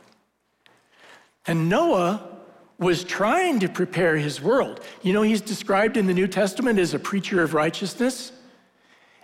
And 1.46 1.68
Noah 1.68 2.33
was 2.78 3.04
trying 3.04 3.60
to 3.60 3.68
prepare 3.68 4.16
his 4.16 4.40
world. 4.40 4.80
You 5.02 5.12
know, 5.12 5.22
he's 5.22 5.40
described 5.40 5.96
in 5.96 6.06
the 6.06 6.14
New 6.14 6.26
Testament 6.26 6.78
as 6.78 6.94
a 6.94 6.98
preacher 6.98 7.42
of 7.42 7.54
righteousness. 7.54 8.32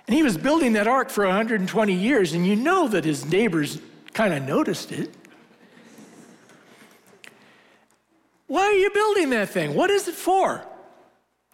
And 0.07 0.14
he 0.14 0.22
was 0.22 0.36
building 0.36 0.72
that 0.74 0.86
ark 0.86 1.11
for 1.11 1.24
120 1.24 1.92
years, 1.92 2.32
and 2.32 2.46
you 2.46 2.57
know 2.57 2.88
that 2.88 3.05
his 3.05 3.26
neighbors 3.26 3.80
kind 4.12 4.34
of 4.34 4.42
noticed 4.42 4.92
it. 4.92 5.14
Why 8.46 8.62
are 8.62 8.72
you 8.72 8.90
building 8.90 9.30
that 9.30 9.51
thing? 9.51 9.74
What 9.74 9.90
is 9.90 10.09
it 10.09 10.14
for? 10.14 10.66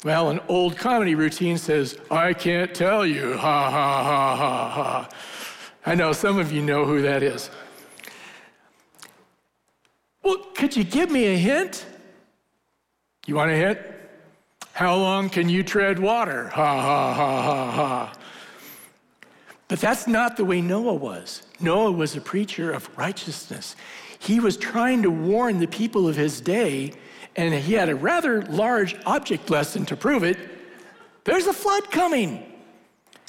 Well, 0.04 0.30
an 0.30 0.40
old 0.48 0.76
comedy 0.76 1.14
routine 1.14 1.58
says, 1.58 1.98
I 2.10 2.32
can't 2.32 2.74
tell 2.74 3.04
you, 3.04 3.36
ha 3.36 3.70
ha 3.70 4.02
ha 4.04 4.36
ha 4.36 4.68
ha. 4.70 5.08
I 5.84 5.94
know 5.94 6.12
some 6.12 6.38
of 6.38 6.52
you 6.52 6.62
know 6.62 6.84
who 6.84 7.02
that 7.02 7.22
is. 7.22 7.50
Well, 10.26 10.38
could 10.54 10.76
you 10.76 10.82
give 10.82 11.08
me 11.08 11.26
a 11.26 11.36
hint? 11.36 11.86
You 13.28 13.36
want 13.36 13.52
a 13.52 13.54
hint? 13.54 13.78
How 14.72 14.96
long 14.96 15.30
can 15.30 15.48
you 15.48 15.62
tread 15.62 16.00
water? 16.00 16.48
Ha 16.48 16.80
ha 16.82 17.14
ha 17.14 17.42
ha 17.42 17.70
ha. 17.70 18.12
But 19.68 19.78
that's 19.78 20.08
not 20.08 20.36
the 20.36 20.44
way 20.44 20.60
Noah 20.60 20.94
was. 20.94 21.42
Noah 21.60 21.92
was 21.92 22.16
a 22.16 22.20
preacher 22.20 22.72
of 22.72 22.90
righteousness. 22.98 23.76
He 24.18 24.40
was 24.40 24.56
trying 24.56 25.02
to 25.02 25.12
warn 25.12 25.60
the 25.60 25.68
people 25.68 26.08
of 26.08 26.16
his 26.16 26.40
day, 26.40 26.94
and 27.36 27.54
he 27.54 27.74
had 27.74 27.88
a 27.88 27.94
rather 27.94 28.42
large 28.46 28.96
object 29.06 29.48
lesson 29.48 29.86
to 29.86 29.96
prove 29.96 30.24
it. 30.24 30.38
There's 31.22 31.46
a 31.46 31.52
flood 31.52 31.92
coming. 31.92 32.52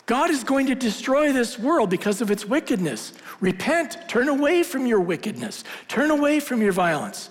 God 0.07 0.29
is 0.29 0.45
going 0.45 0.67
to 0.67 0.75
destroy 0.75 1.33
this 1.33 1.59
world 1.59 1.89
because 1.89 2.21
of 2.21 2.31
its 2.31 2.45
wickedness. 2.45 3.11
Repent, 3.41 4.07
turn 4.07 4.29
away 4.29 4.63
from 4.63 4.85
your 4.85 5.01
wickedness, 5.01 5.65
turn 5.89 6.11
away 6.11 6.39
from 6.39 6.61
your 6.61 6.71
violence. 6.71 7.29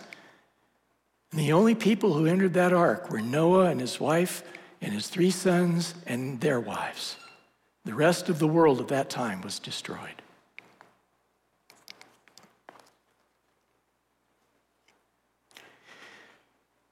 And 1.32 1.40
the 1.40 1.52
only 1.52 1.74
people 1.74 2.12
who 2.12 2.26
entered 2.26 2.52
that 2.52 2.74
ark 2.74 3.10
were 3.10 3.22
Noah 3.22 3.70
and 3.70 3.80
his 3.80 3.98
wife 3.98 4.42
and 4.82 4.92
his 4.92 5.08
three 5.08 5.30
sons 5.30 5.94
and 6.06 6.38
their 6.42 6.60
wives. 6.60 7.16
The 7.86 7.94
rest 7.94 8.28
of 8.28 8.38
the 8.38 8.46
world 8.46 8.80
at 8.80 8.88
that 8.88 9.08
time 9.08 9.40
was 9.40 9.58
destroyed. 9.58 10.22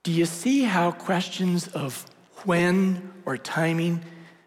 Do 0.03 0.13
you 0.13 0.25
see 0.25 0.63
how 0.63 0.93
questions 0.93 1.69
of 1.69 2.07
when 2.45 3.13
or 3.27 3.37
timing 3.37 4.03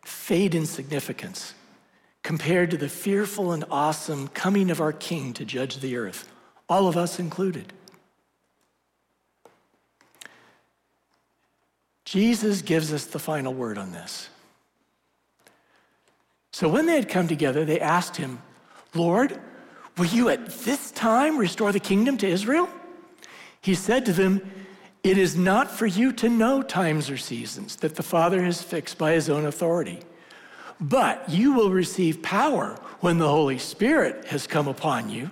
fade 0.08 0.56
in 0.56 0.66
significance 0.66 1.54
compared 2.24 2.72
to 2.72 2.78
the 2.78 2.88
fearful 2.88 3.52
and 3.52 3.66
awesome 3.70 4.28
coming 4.30 4.72
of 4.72 4.80
our 4.80 4.94
King 4.94 5.34
to 5.34 5.44
judge 5.44 5.78
the 5.78 5.98
earth, 5.98 6.32
all 6.70 6.88
of 6.88 6.96
us 6.96 7.20
included? 7.20 7.74
Jesus 12.06 12.62
gives 12.62 12.94
us 12.94 13.06
the 13.06 13.20
final 13.20 13.54
word 13.54 13.78
on 13.78 13.92
this. 13.92 14.30
So 16.54 16.70
when 16.70 16.86
they 16.86 16.96
had 16.96 17.10
come 17.10 17.28
together, 17.28 17.66
they 17.66 17.82
asked 17.82 18.16
him, 18.16 18.42
Lord, 18.96 19.38
will 19.98 20.06
you 20.06 20.30
at 20.30 20.48
this 20.60 20.92
time 20.92 21.38
restore 21.38 21.74
the 21.74 21.82
kingdom 21.82 22.18
to 22.20 22.28
Israel? 22.28 22.70
He 23.60 23.76
said 23.76 24.06
to 24.06 24.14
them, 24.14 24.42
It 25.08 25.18
is 25.18 25.38
not 25.38 25.72
for 25.72 25.86
you 25.86 26.12
to 26.12 26.28
know 26.28 26.62
times 26.62 27.10
or 27.10 27.16
seasons 27.16 27.78
that 27.78 27.96
the 27.96 28.04
Father 28.04 28.44
has 28.44 28.62
fixed 28.62 28.98
by 28.98 29.14
his 29.14 29.30
own 29.30 29.46
authority. 29.46 30.02
But 30.82 31.30
you 31.30 31.54
will 31.54 31.72
receive 31.72 32.22
power 32.22 32.78
when 33.00 33.18
the 33.18 33.30
Holy 33.30 33.58
Spirit 33.58 34.26
has 34.26 34.48
come 34.48 34.68
upon 34.68 35.10
you, 35.10 35.32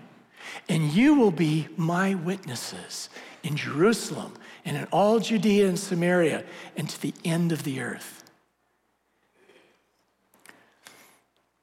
and 0.69 0.93
you 0.93 1.15
will 1.15 1.29
be 1.29 1.67
my 1.75 2.15
witnesses 2.15 3.09
in 3.43 3.57
Jerusalem 3.57 4.35
and 4.63 4.77
in 4.77 4.85
all 4.93 5.19
Judea 5.19 5.67
and 5.67 5.77
Samaria 5.77 6.45
and 6.77 6.89
to 6.89 7.01
the 7.01 7.13
end 7.25 7.51
of 7.51 7.63
the 7.63 7.81
earth. 7.81 8.23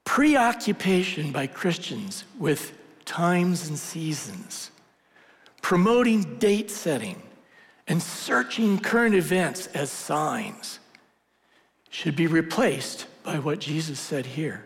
Preoccupation 0.05 1.31
by 1.31 1.47
Christians 1.47 2.25
with 2.37 2.73
times 3.05 3.67
and 3.67 3.79
seasons, 3.79 4.69
promoting 5.63 6.37
date 6.37 6.69
setting, 6.69 7.19
and 7.87 8.01
searching 8.01 8.79
current 8.79 9.15
events 9.15 9.67
as 9.67 9.91
signs 9.91 10.79
should 11.89 12.15
be 12.15 12.27
replaced 12.27 13.05
by 13.23 13.39
what 13.39 13.59
Jesus 13.59 13.99
said 13.99 14.25
here 14.25 14.63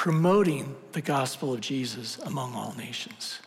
promoting 0.00 0.74
the 0.92 1.02
gospel 1.02 1.52
of 1.52 1.60
Jesus 1.60 2.18
among 2.20 2.54
all 2.54 2.74
nations. 2.78 3.38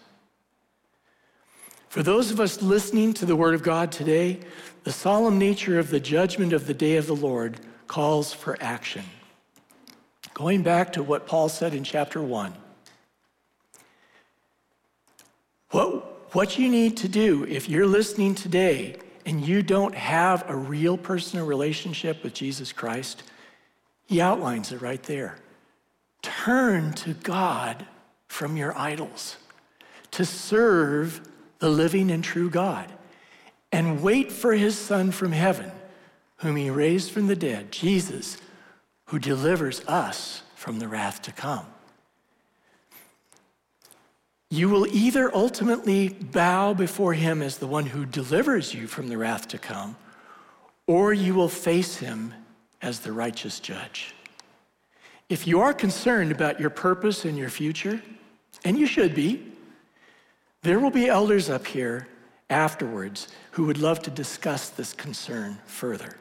For 1.90 2.04
those 2.04 2.30
of 2.30 2.40
us 2.40 2.62
listening 2.62 3.16
to 3.16 3.26
the 3.26 3.36
Word 3.36 3.56
of 3.56 3.64
God 3.64 3.92
today, 3.92 4.40
the 4.84 4.92
solemn 4.92 5.40
nature 5.40 5.80
of 5.80 5.90
the 5.90 6.00
judgment 6.00 6.54
of 6.54 6.68
the 6.68 6.76
day 6.76 6.98
of 6.98 7.08
the 7.08 7.16
Lord 7.16 7.60
calls 7.88 8.34
for 8.34 8.56
action. 8.62 9.04
Going 10.36 10.62
back 10.62 10.94
to 10.94 11.02
what 11.02 11.26
Paul 11.26 11.50
said 11.50 11.74
in 11.74 11.84
chapter 11.84 12.22
1, 12.22 12.54
what, 15.72 16.13
what 16.34 16.58
you 16.58 16.70
need 16.70 16.98
to 16.98 17.08
do 17.08 17.46
if 17.46 17.70
you're 17.70 17.88
listening 17.88 18.36
today 18.36 18.98
and 19.26 19.46
you 19.46 19.62
don't 19.62 19.96
have 19.96 20.50
a 20.50 20.56
real 20.56 20.98
personal 20.98 21.46
relationship 21.46 22.24
with 22.24 22.34
Jesus 22.34 22.74
Christ, 22.74 23.24
he 24.06 24.20
outlines 24.20 24.72
it 24.72 24.82
right 24.82 25.02
there. 25.04 25.38
Turn 26.22 26.94
to 26.94 27.14
God 27.14 27.86
from 28.28 28.58
your 28.58 28.78
idols 28.78 29.38
to 30.12 30.26
serve 30.26 31.22
the 31.60 31.70
living 31.70 32.12
and 32.12 32.24
true 32.24 32.50
God, 32.50 32.92
and 33.72 34.04
wait 34.04 34.32
for 34.32 34.54
his 34.54 34.78
Son 34.78 35.12
from 35.12 35.32
heaven, 35.32 35.72
whom 36.38 36.56
he 36.56 36.70
raised 36.70 37.12
from 37.12 37.28
the 37.28 37.36
dead, 37.36 37.72
Jesus, 37.72 38.38
who 39.06 39.18
delivers 39.18 39.80
us 39.88 40.44
from 40.56 40.80
the 40.80 40.88
wrath 40.88 41.22
to 41.22 41.32
come. 41.32 41.66
You 44.54 44.70
will 44.70 44.86
either 44.86 45.36
ultimately 45.36 46.10
bow 46.10 46.76
before 46.76 47.16
him 47.16 47.42
as 47.42 47.58
the 47.58 47.66
one 47.66 47.88
who 47.88 48.06
delivers 48.06 48.72
you 48.72 48.86
from 48.86 49.08
the 49.08 49.18
wrath 49.18 49.48
to 49.48 49.58
come, 49.58 49.96
or 50.86 51.12
you 51.12 51.34
will 51.34 51.50
face 51.50 51.98
him 51.98 52.36
as 52.80 53.00
the 53.00 53.12
righteous 53.12 53.60
judge. 53.60 54.14
If 55.28 55.48
you 55.48 55.62
are 55.62 55.74
concerned 55.74 56.32
about 56.32 56.60
your 56.60 56.70
purpose 56.70 57.26
and 57.26 57.36
your 57.36 57.50
future, 57.50 58.00
and 58.64 58.78
you 58.78 58.86
should 58.86 59.16
be, 59.16 59.44
there 60.62 60.80
will 60.80 60.92
be 60.92 61.08
elders 61.08 61.50
up 61.50 61.66
here 61.66 62.08
afterwards 62.52 63.30
who 63.54 63.66
would 63.66 63.80
love 63.80 64.04
to 64.04 64.12
discuss 64.12 64.70
this 64.70 64.94
concern 64.94 65.58
further. 65.66 66.16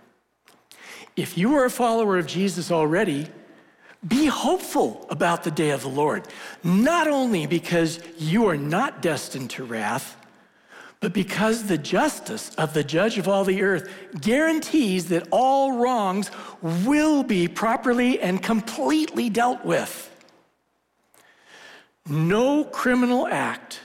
If 1.16 1.36
you 1.36 1.54
are 1.56 1.66
a 1.66 1.70
follower 1.70 2.16
of 2.16 2.26
Jesus 2.26 2.70
already, 2.70 3.28
Be 4.06 4.26
hopeful 4.26 5.06
about 5.10 5.44
the 5.44 5.50
day 5.50 5.70
of 5.70 5.82
the 5.82 5.88
Lord, 5.88 6.26
not 6.64 7.06
only 7.06 7.46
because 7.46 8.00
you 8.18 8.48
are 8.48 8.56
not 8.56 9.00
destined 9.00 9.50
to 9.50 9.64
wrath, 9.64 10.16
but 10.98 11.12
because 11.12 11.64
the 11.64 11.78
justice 11.78 12.54
of 12.56 12.74
the 12.74 12.84
judge 12.84 13.18
of 13.18 13.28
all 13.28 13.44
the 13.44 13.62
earth 13.62 13.92
guarantees 14.20 15.08
that 15.08 15.26
all 15.30 15.72
wrongs 15.72 16.30
will 16.62 17.22
be 17.22 17.48
properly 17.48 18.20
and 18.20 18.42
completely 18.42 19.28
dealt 19.28 19.64
with. 19.64 20.08
No 22.08 22.64
criminal 22.64 23.28
act, 23.28 23.80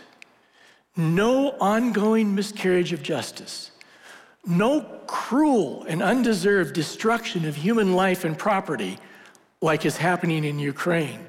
no 0.96 1.52
ongoing 1.60 2.34
miscarriage 2.34 2.94
of 2.94 3.04
justice, 3.04 3.72
no 4.46 4.82
cruel 5.06 5.86
and 5.88 6.02
undeserved 6.02 6.74
destruction 6.74 7.46
of 7.46 7.56
human 7.56 7.94
life 7.94 8.24
and 8.24 8.38
property 8.38 8.98
like 9.62 9.86
is 9.86 9.98
happening 9.98 10.44
in 10.44 10.60
Ukraine. 10.60 11.26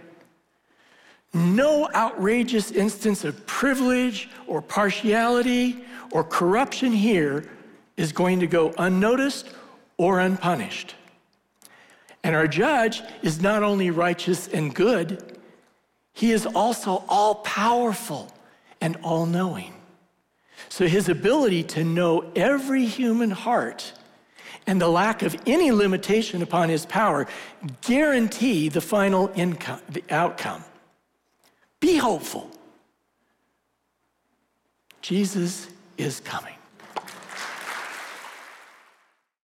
No 1.35 1.89
outrageous 1.95 2.71
instance 2.71 3.25
of 3.25 3.47
privilege 3.47 4.29
or 4.47 4.63
partiality 4.63 5.85
or 6.11 6.25
corruption 6.25 6.93
here 6.93 7.49
is 7.97 8.13
going 8.13 8.41
to 8.41 8.47
go 8.47 8.73
unnoticed 8.79 9.51
or 9.97 10.21
unpunished. 10.21 10.95
And 12.23 12.35
our 12.35 12.47
judge 12.47 13.03
is 13.23 13.41
not 13.41 13.63
only 13.63 13.91
righteous 13.91 14.49
and 14.49 14.75
good, 14.75 15.39
he 16.13 16.33
is 16.33 16.47
also 16.47 17.05
all 17.09 17.37
powerful 17.37 18.33
and 18.81 18.97
all 19.03 19.27
knowing. 19.27 19.73
So 20.69 20.87
his 20.87 21.09
ability 21.09 21.63
to 21.65 21.85
know 21.85 22.31
every 22.35 22.85
human 22.87 23.31
heart 23.31 23.93
and 24.69 24.81
the 24.81 24.87
lack 24.87 25.23
of 25.23 25.35
any 25.47 25.73
limitation 25.73 26.43
upon 26.43 26.69
his 26.69 26.85
power 26.85 27.27
guarantee 27.81 28.69
the 28.69 28.83
final 28.83 29.33
income, 29.35 29.81
the 29.89 30.05
outcome. 30.11 30.63
Be 31.81 31.97
hopeful. 31.97 32.51
Jesus 35.01 35.69
is 35.97 36.21
coming. 36.21 36.58